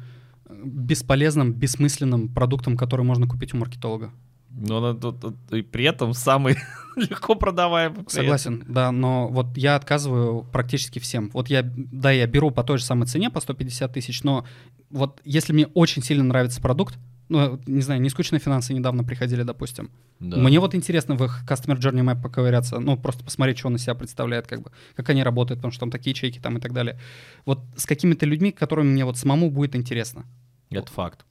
[0.48, 4.12] бесполезным, бессмысленным продуктом, который можно купить у маркетолога.
[4.56, 6.56] Но она тут- и при этом самый
[6.96, 8.04] легко продаваемый.
[8.08, 11.30] Согласен, да, но вот я отказываю практически всем.
[11.32, 14.46] Вот я, да, я беру по той же самой цене, по 150 тысяч, но
[14.90, 16.98] вот если мне очень сильно нравится продукт,
[17.34, 19.90] ну, не знаю, не скучные финансы недавно приходили, допустим.
[20.20, 20.36] Да.
[20.36, 23.82] Мне вот интересно в их Customer Journey Map поковыряться, ну, просто посмотреть, что он из
[23.82, 26.72] себя представляет, как бы, как они работают, потому что там такие чеки там и так
[26.72, 26.98] далее.
[27.44, 30.24] Вот с какими-то людьми, которыми мне вот самому будет интересно.
[30.70, 31.24] Это факт.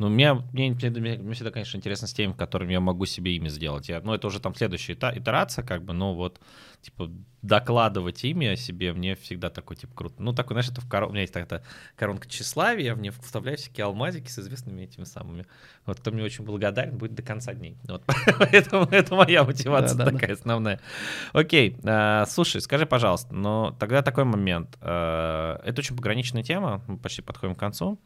[0.00, 3.48] Ну, мне, мне, мне- мне всегда, конечно, интересно с теми, которыми я могу себе имя
[3.48, 3.88] сделать.
[3.88, 6.40] Я, ну, это уже там следующая итерация, как бы, но вот,
[6.82, 7.10] типа,
[7.42, 10.22] докладывать имя себе мне всегда такой, типа, круто.
[10.22, 11.64] Ну, такой, знаешь, это в коро- у меня есть такая
[11.96, 15.46] коронка тщеславия, в нее вставляю всякие алмазики с известными этими самыми.
[15.84, 17.76] Вот кто мне очень благодарен, будет до конца дней.
[17.88, 18.04] Вот,
[18.38, 20.16] поэтому это моя мотивация Да, да, да.
[20.18, 20.80] такая основная.
[21.32, 24.78] Окей, а, слушай, скажи, пожалуйста, но тогда такой момент.
[24.80, 27.98] А, Это очень пограничная тема, мы почти подходим к концу.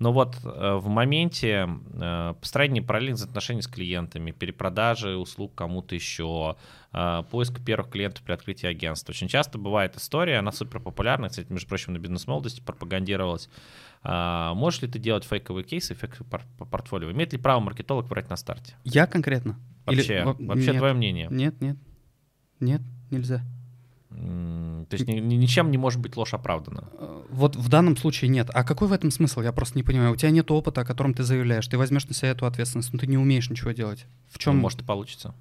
[0.00, 6.56] Но вот э, в моменте э, построения параллельных отношений с клиентами, перепродажи услуг кому-то еще,
[6.92, 9.12] э, поиск первых клиентов при открытии агентства.
[9.12, 13.50] Очень часто бывает история, она супер популярна, кстати, между прочим, на бизнес-молодости пропагандировалась.
[14.02, 17.10] А, можешь ли ты делать фейковые кейсы, фейковые пор- по портфолио?
[17.12, 18.74] Имеет ли право маркетолог брать на старте?
[18.84, 19.60] Я конкретно?
[19.86, 20.78] Или- Вообще, во- вообще нет.
[20.78, 21.28] твое мнение.
[21.30, 21.76] Нет, нет,
[22.60, 22.80] нет,
[23.10, 23.42] нельзя.
[24.10, 26.88] То есть ни- ни- ничем не может быть ложь оправдана.
[26.98, 28.50] Э, Вот в данном случае нет.
[28.52, 29.40] А какой в этом смысл?
[29.40, 30.12] Я просто не понимаю.
[30.12, 31.66] У тебя нет опыта, о котором ты заявляешь.
[31.68, 34.06] Ты возьмешь на себя эту ответственность, но ты не умеешь ничего делать.
[34.28, 35.34] В чем Ну, Может и получится.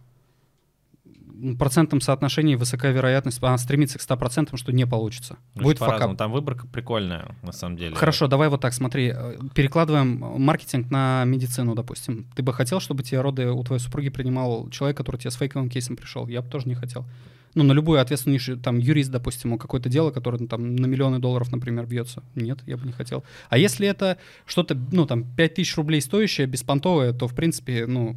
[1.42, 5.38] в процентном соотношении высокая вероятность, она стремится к 100%, что не получится.
[5.56, 6.18] Очень Будет факап.
[6.18, 7.96] Там выборка прикольная, на самом деле.
[7.96, 9.14] Хорошо, давай вот так, смотри.
[9.16, 12.26] э, Перекладываем маркетинг на медицину, допустим.
[12.36, 15.70] Ты бы хотел, чтобы тебе роды у твоей супруги принимал человек, который тебе с фейковым
[15.70, 16.28] кейсом пришел?
[16.28, 17.06] Я бы тоже не хотел.
[17.56, 21.20] Ну, на любую ответственную нишу, там, юрист, допустим, какое-то дело, которое ну, там на миллионы
[21.20, 22.24] долларов, например, бьется.
[22.36, 23.24] Нет, я бы не хотел.
[23.50, 28.16] А если это что-то, ну, там, 5000 рублей стоящее, беспонтовое, то, в принципе, ну,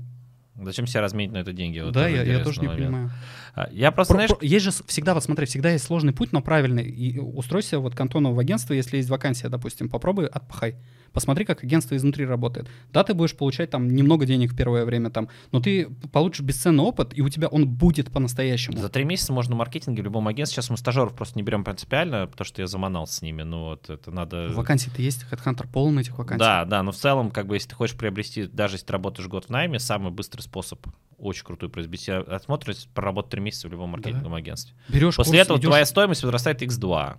[0.61, 1.81] Зачем себя разменить на это деньги?
[1.81, 2.87] Вот да, я, я тоже не момент.
[2.87, 3.11] понимаю.
[3.55, 6.33] А, Я просто, Про- знаешь, про- есть же всегда, вот смотри, всегда есть сложный путь,
[6.33, 6.85] но правильный.
[6.85, 10.77] И устройся вот к Антону в агентство, если есть вакансия, допустим, попробуй, отпахай.
[11.13, 12.69] Посмотри, как агентство изнутри работает.
[12.93, 16.85] Да, ты будешь получать там немного денег в первое время там, но ты получишь бесценный
[16.85, 18.79] опыт, и у тебя он будет по-настоящему.
[18.79, 20.57] за три месяца можно в маркетинге в любом агентстве.
[20.63, 23.43] Сейчас мы стажеров просто не берем принципиально, потому что я заманался с ними.
[23.43, 24.49] Ну вот это надо...
[24.53, 26.39] Вакансии-то есть, HeadHunter полный этих вакансий.
[26.41, 29.29] Да, да, но в целом, как бы, если ты хочешь приобрести, даже если ты работаешь
[29.29, 30.87] год в найме, самый быстрый способ,
[31.19, 34.75] очень крутой приобрести осмотренность, проработать три месяца в любом маркетинговом агентстве.
[34.89, 37.17] Берешь После курс, этого идешь- твоя стоимость возрастает x2.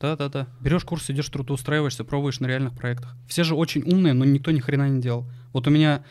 [0.00, 0.46] Да, да, да.
[0.60, 3.14] Берешь курс, идешь трудоустраиваешься, пробуешь на реальных проектах.
[3.28, 5.30] Все же очень умные, но никто ни хрена не делал.
[5.52, 6.04] Вот у меня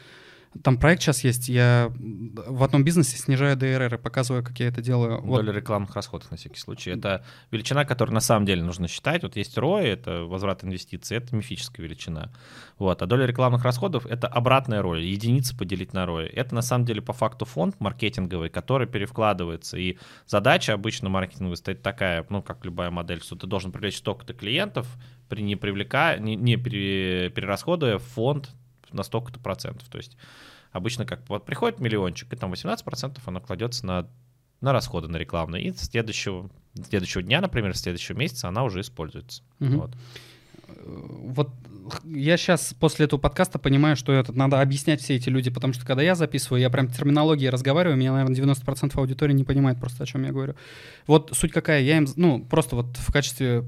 [0.64, 4.82] Там проект сейчас есть, я в одном бизнесе снижаю ДРР и показываю, как я это
[4.82, 5.22] делаю.
[5.22, 5.46] Вот.
[5.46, 6.90] Доля рекламных расходов на всякий случай.
[6.90, 9.22] Это величина, которую на самом деле нужно считать.
[9.22, 12.32] Вот есть ROI, это возврат инвестиций, это мифическая величина.
[12.80, 13.02] Вот.
[13.02, 16.28] А доля рекламных расходов— это обратная роль, единицы поделить на ROI.
[16.28, 19.78] Это на самом деле по факту фонд маркетинговый, который перевкладывается.
[19.78, 24.34] И задача обычно маркетинговая стоит такая, ну, как любая модель, что ты должен привлечь столько-то
[24.34, 24.88] клиентов,
[25.30, 28.50] при не привлекая, не, не перерасходуя фонд
[28.94, 29.88] на столько-то процентов.
[29.90, 30.18] То есть
[30.72, 34.08] обычно как вот приходит миллиончик, и там 18 процентов оно кладется на,
[34.62, 36.50] на расходы на рекламные, и следующего,
[36.88, 39.44] следующего дня, например, следующего месяца она уже используется.
[39.60, 39.78] Угу.
[39.78, 39.92] Вот.
[40.78, 41.50] вот
[42.04, 45.86] я сейчас после этого подкаста понимаю, что это надо объяснять все эти люди, потому что
[45.86, 50.06] когда я записываю, я прям терминологией разговариваю, меня, наверное, 90% аудитории не понимает просто, о
[50.06, 50.56] чем я говорю.
[51.08, 53.64] Вот суть какая, я им, ну, просто вот в качестве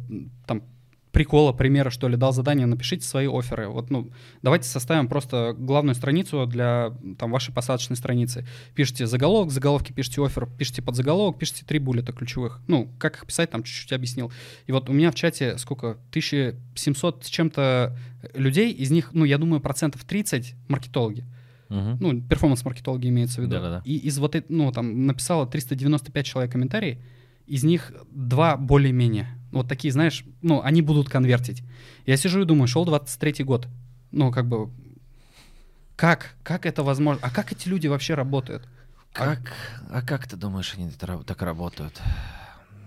[0.45, 0.63] там
[1.11, 3.67] прикола, примера, что ли, дал задание, напишите свои оферы.
[3.67, 8.45] Вот, ну, давайте составим просто главную страницу для там, вашей посадочной страницы.
[8.75, 12.61] Пишите заголовок, заголовки пишите офер, пишите под заголовок, пишите три буллета ключевых.
[12.67, 14.31] Ну, как их писать, там чуть-чуть объяснил.
[14.67, 15.91] И вот у меня в чате сколько?
[16.11, 17.97] 1700 с чем-то
[18.33, 21.25] людей, из них, ну, я думаю, процентов 30 маркетологи.
[21.69, 21.97] Uh-huh.
[21.99, 23.51] Ну, перформанс-маркетологи имеется в виду.
[23.53, 23.81] Да-да-да.
[23.85, 26.99] И из вот, ну, там, написало 395 человек комментарий,
[27.47, 31.63] из них два более-менее вот такие, знаешь, ну, они будут конвертить.
[32.05, 33.67] Я сижу и думаю, шел 23-й год.
[34.11, 34.69] Ну, как бы,
[35.95, 36.35] как?
[36.43, 37.21] Как это возможно?
[37.23, 38.67] А как эти люди вообще работают?
[39.13, 39.53] Как?
[39.89, 42.01] А, а как ты думаешь, они так работают?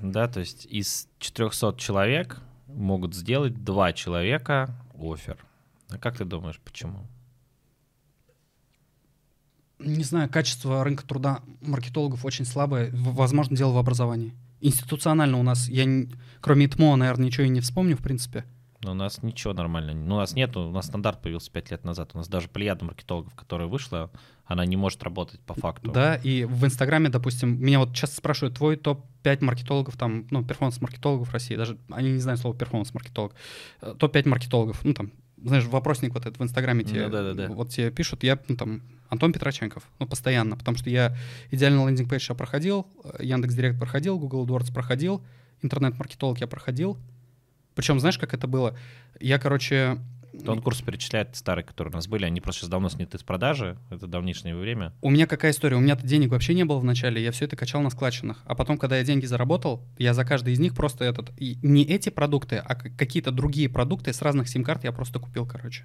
[0.02, 5.38] Да, то есть из 400 человек могут сделать два человека офер.
[5.90, 7.06] А как ты думаешь, почему?
[9.78, 12.90] Не знаю, качество рынка труда маркетологов очень слабое.
[12.92, 14.32] Возможно, дело в образовании.
[14.64, 15.86] Институционально у нас, я
[16.40, 18.44] кроме ИТМО, наверное, ничего и не вспомню, в принципе.
[18.82, 19.94] Но у нас ничего нормально.
[19.94, 22.10] Ну, у нас нет, у нас стандарт появился 5 лет назад.
[22.14, 24.10] У нас даже плеяда маркетологов, которая вышла,
[24.46, 25.90] она не может работать по факту.
[25.90, 31.30] Да, и в Инстаграме, допустим, меня вот часто спрашивают, твой топ-5 маркетологов, там, ну, перформанс-маркетологов
[31.32, 33.34] России, даже они не знают слова перформанс-маркетолог,
[33.82, 35.12] э, топ-5 маркетологов, ну, там,
[35.44, 37.54] знаешь, вопросник вот этот в Инстаграме тебе, ну, да, да, да.
[37.54, 41.16] вот тебе пишут, я, ну, там, Антон Петроченков, ну, постоянно, потому что я
[41.50, 45.22] идеальный landing page я проходил, э, Яндекс Директ проходил, Google AdWords проходил,
[45.62, 46.98] интернет-маркетолог я проходил.
[47.74, 48.76] Причем, знаешь, как это было?
[49.20, 49.98] Я, короче...
[50.46, 53.78] Он курс перечисляет старые, которые у нас были, они просто сейчас давно сняты с продажи,
[53.90, 54.92] это давнишнее время.
[55.00, 55.76] У меня какая история?
[55.76, 58.42] У меня-то денег вообще не было в начале, я все это качал на складчинах.
[58.44, 61.30] А потом, когда я деньги заработал, я за каждый из них просто этот...
[61.38, 65.84] И не эти продукты, а какие-то другие продукты с разных сим-карт я просто купил, короче.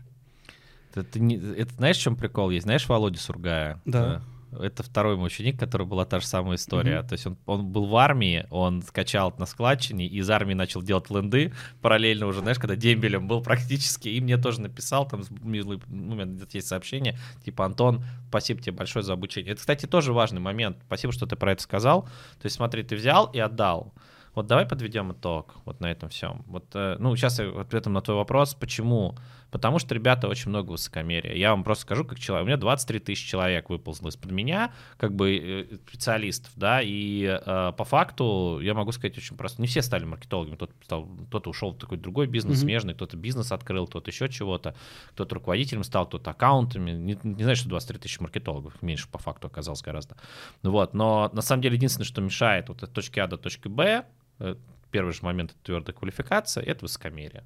[0.95, 2.63] Это, не, это знаешь, в чем прикол есть?
[2.63, 3.81] Знаешь Володю Сургая?
[3.85, 4.23] Да.
[4.51, 6.99] Это второй мой ученик, который была та же самая история.
[6.99, 7.07] Mm-hmm.
[7.07, 10.81] То есть он, он был в армии, он скачал на складчине, и из армии начал
[10.81, 15.79] делать ленды параллельно уже, знаешь, когда дембелем был практически, и мне тоже написал, там, милый,
[15.87, 19.51] ну, у меня есть сообщение, типа, Антон, спасибо тебе большое за обучение.
[19.51, 20.77] Это, кстати, тоже важный момент.
[20.85, 22.03] Спасибо, что ты про это сказал.
[22.03, 23.93] То есть смотри, ты взял и отдал.
[24.35, 26.43] Вот давай подведем итог вот на этом всем.
[26.47, 29.17] Вот, э, ну, сейчас я ответом на твой вопрос, почему?
[29.51, 31.33] Потому что, ребята, очень много высокомерия.
[31.33, 32.43] Я вам просто скажу, как человек.
[32.45, 37.73] У меня 23 тысячи человек выползло из-под меня, как бы э, специалистов, да, и э,
[37.75, 39.61] по факту я могу сказать очень просто.
[39.61, 40.55] Не все стали маркетологами.
[40.55, 42.61] Кто-то, стал, кто-то ушел в такой другой бизнес, mm-hmm.
[42.61, 44.75] смежный, кто-то бизнес открыл, кто-то еще чего-то,
[45.11, 46.91] кто-то руководителем стал, кто-то аккаунтами.
[46.91, 50.15] Не, не знаю, что 23 тысячи маркетологов, меньше по факту оказалось гораздо.
[50.63, 54.05] Вот, но на самом деле единственное, что мешает вот от точки А до точки Б,
[54.39, 54.55] э,
[54.91, 57.43] первый же момент— твердая квалификация, это высокомерие.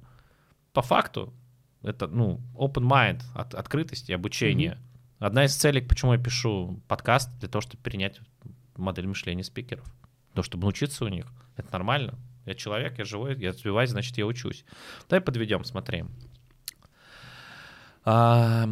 [0.72, 1.32] По факту
[1.84, 4.72] это, ну, open mind, от, открытость и обучение.
[4.72, 5.26] Mm-hmm.
[5.26, 8.20] Одна из целей, почему я пишу подкаст, для того, чтобы перенять
[8.76, 9.84] модель мышления спикеров.
[10.32, 11.26] Того, чтобы научиться у них.
[11.56, 12.18] Это нормально.
[12.46, 14.64] Я человек, я живой, я развиваюсь, значит, я учусь.
[15.08, 16.04] Давай подведем, смотри.
[18.04, 18.68] А,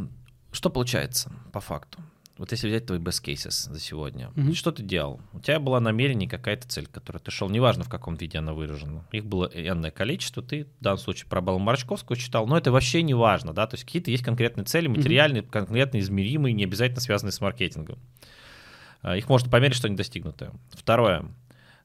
[0.51, 2.01] что получается по факту?
[2.43, 4.55] Вот если взять твой best cases за сегодня, mm-hmm.
[4.55, 5.21] что ты делал?
[5.33, 9.07] У тебя было намерение, какая-то цель, которой ты шел, неважно в каком виде она выражена.
[9.13, 13.05] Их было энное количество, ты в данном случае про Балу Марчковского читал, но это вообще
[13.05, 15.51] не важно, да, то есть какие-то есть конкретные цели, материальные, mm-hmm.
[15.51, 18.01] конкретно измеримые, не обязательно связанные с маркетингом.
[19.03, 20.51] А, их можно померить, что они достигнуты.
[20.73, 21.27] Второе.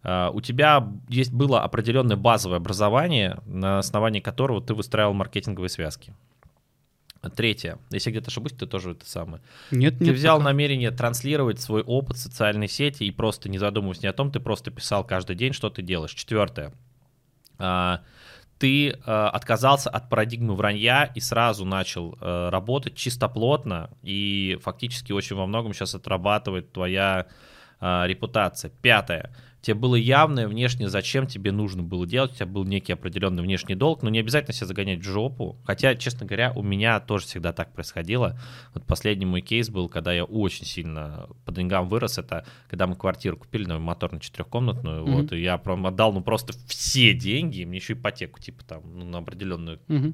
[0.02, 6.16] А, у тебя есть было определенное базовое образование, на основании которого ты выстраивал маркетинговые связки.
[7.36, 7.80] Третье.
[7.90, 9.42] Если где-то ошибусь, ты тоже это самое.
[9.72, 10.16] Нет, ты нет.
[10.16, 10.50] взял пока.
[10.50, 14.40] намерение транслировать свой опыт в социальной сети и просто не задумываясь ни о том, ты
[14.40, 16.14] просто писал каждый день, что ты делаешь.
[16.14, 16.74] Четвертое.
[17.60, 18.02] А,
[18.60, 25.36] ты а, отказался от парадигмы вранья и сразу начал а, работать чистоплотно, и фактически очень
[25.36, 27.28] во многом сейчас отрабатывает твоя
[27.80, 28.72] репутация.
[28.82, 29.32] Пятое
[29.62, 33.76] тебе было явное внешне, зачем тебе нужно было делать, у тебя был некий определенный внешний
[33.76, 35.58] долг, но не обязательно себя загонять в жопу.
[35.66, 38.40] Хотя, честно говоря, у меня тоже всегда так происходило.
[38.74, 42.96] Вот последний мой кейс был, когда я очень сильно по деньгам вырос, это когда мы
[42.96, 45.22] квартиру купили, на мотор на четырехкомнатную, mm-hmm.
[45.22, 49.06] вот, и я прям отдал, ну, просто все деньги, мне еще ипотеку, типа, там, ну,
[49.06, 50.14] на определенную mm-hmm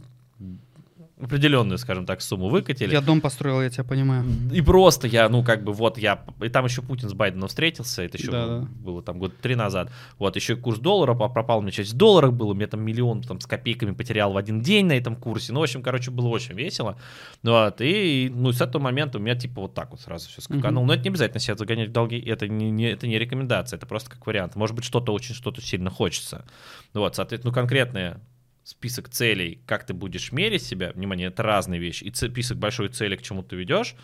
[1.20, 2.92] определенную, скажем так, сумму выкатили.
[2.92, 4.26] Я дом построил, я тебя понимаю.
[4.52, 6.24] И просто я, ну, как бы, вот я...
[6.42, 8.68] И там еще Путин с Байденом встретился, это еще да, да.
[8.84, 9.92] было там год три назад.
[10.18, 13.40] Вот, еще курс доллара пропал, у меня часть долларов было, у меня там миллион там
[13.40, 15.54] с копейками потерял в один день на этом курсе.
[15.54, 16.98] Ну, в общем, короче, было очень весело.
[17.44, 20.84] Вот, и, ну, с этого момента у меня, типа, вот так вот сразу все скакануло.
[20.84, 20.88] Угу.
[20.88, 23.86] Но это не обязательно себя загонять в долги, это не, не, это не рекомендация, это
[23.86, 24.56] просто как вариант.
[24.56, 26.46] Может быть, что-то очень, что-то сильно хочется.
[26.94, 28.20] Вот, соответственно, ну, конкретные
[28.64, 33.16] список целей, как ты будешь мерить себя, внимание, это разные вещи, и список большой цели,
[33.16, 33.96] к чему ты ведешь,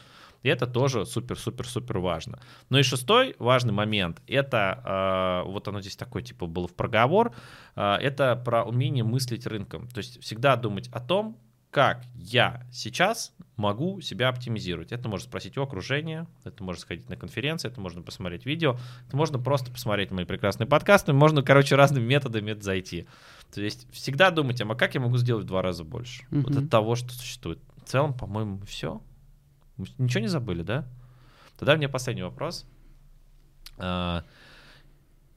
[0.44, 2.40] и это тоже супер-супер-супер важно.
[2.70, 7.34] Ну и шестой важный момент, это, э, вот оно здесь такой, типа, был в проговор,
[7.76, 9.88] э, это про умение мыслить рынком.
[9.90, 11.38] То есть всегда думать о том,
[11.72, 14.92] как я сейчас могу себя оптимизировать.
[14.92, 18.78] Это можно спросить у окружения, это можно сходить на конференции, это можно посмотреть видео,
[19.08, 23.08] это можно просто посмотреть мои прекрасные подкасты, можно, короче, разными методами это зайти.
[23.54, 26.24] То есть всегда думать, а как я могу сделать в два раза больше?
[26.32, 26.42] Mm-hmm.
[26.42, 27.60] Вот от того, что существует.
[27.84, 29.02] В целом, по-моему, все.
[29.78, 30.88] Мы ничего не забыли, да?
[31.58, 32.66] Тогда мне последний вопрос.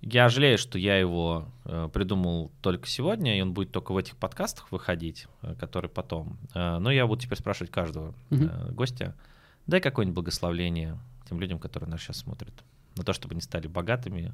[0.02, 4.16] Я жалею, что я его э, придумал только сегодня, и он будет только в этих
[4.16, 6.38] подкастах выходить, э, которые потом.
[6.54, 8.72] Э, но я буду теперь спрашивать каждого mm-hmm.
[8.72, 9.14] гостя.
[9.68, 10.98] Дай какое-нибудь благословление
[11.28, 12.52] тем людям, которые нас сейчас смотрят.
[12.96, 14.32] На то, чтобы они стали богатыми,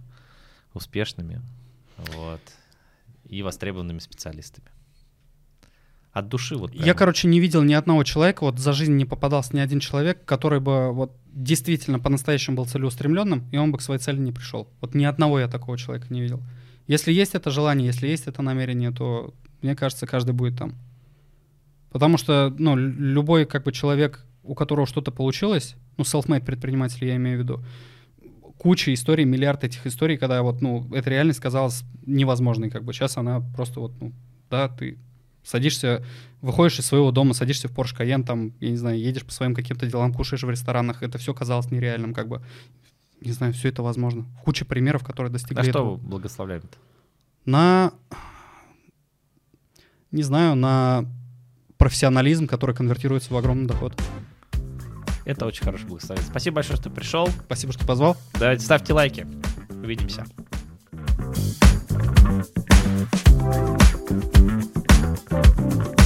[0.73, 1.43] успешными
[1.99, 2.41] вот,
[3.27, 4.71] и востребованными специалистами
[6.13, 6.87] от души вот прямо.
[6.87, 10.25] Я, короче, не видел ни одного человека, вот за жизнь не попадался ни один человек,
[10.25, 14.69] который бы вот действительно по-настоящему был целеустремленным, и он бы к своей цели не пришел.
[14.81, 16.43] Вот ни одного я такого человека не видел.
[16.87, 20.75] Если есть это желание, если есть это намерение, то, мне кажется, каждый будет там.
[21.91, 27.17] Потому что, ну, любой как бы человек, у которого что-то получилось, ну, self-made предприниматель я
[27.17, 27.65] имею в виду,
[28.59, 33.17] куча историй, миллиард этих историй, когда вот, ну, эта реальность казалась невозможной, как бы сейчас
[33.17, 34.13] она просто вот, ну,
[34.51, 34.99] да, ты
[35.49, 36.05] Садишься,
[36.43, 39.55] выходишь из своего дома, садишься в Porsche Cayenne, там, я не знаю, едешь по своим
[39.55, 41.03] каким-то делам, кушаешь в ресторанах.
[41.03, 42.43] Это все казалось нереальным, как бы.
[43.23, 44.27] Не знаю, все это возможно.
[44.45, 45.97] Куча примеров, которые достигли А что этого.
[45.97, 46.77] благословляем-то?
[47.47, 47.93] На,
[50.11, 51.07] не знаю, на
[51.79, 53.99] профессионализм, который конвертируется в огромный доход.
[55.25, 56.29] Это очень хороший благословение.
[56.29, 57.27] Спасибо большое, что пришел.
[57.47, 58.19] Спасибо, что позвал.
[58.39, 59.27] Да, ставьте лайки.
[59.83, 60.27] Увидимся.
[62.99, 63.29] Thank
[65.93, 65.98] you.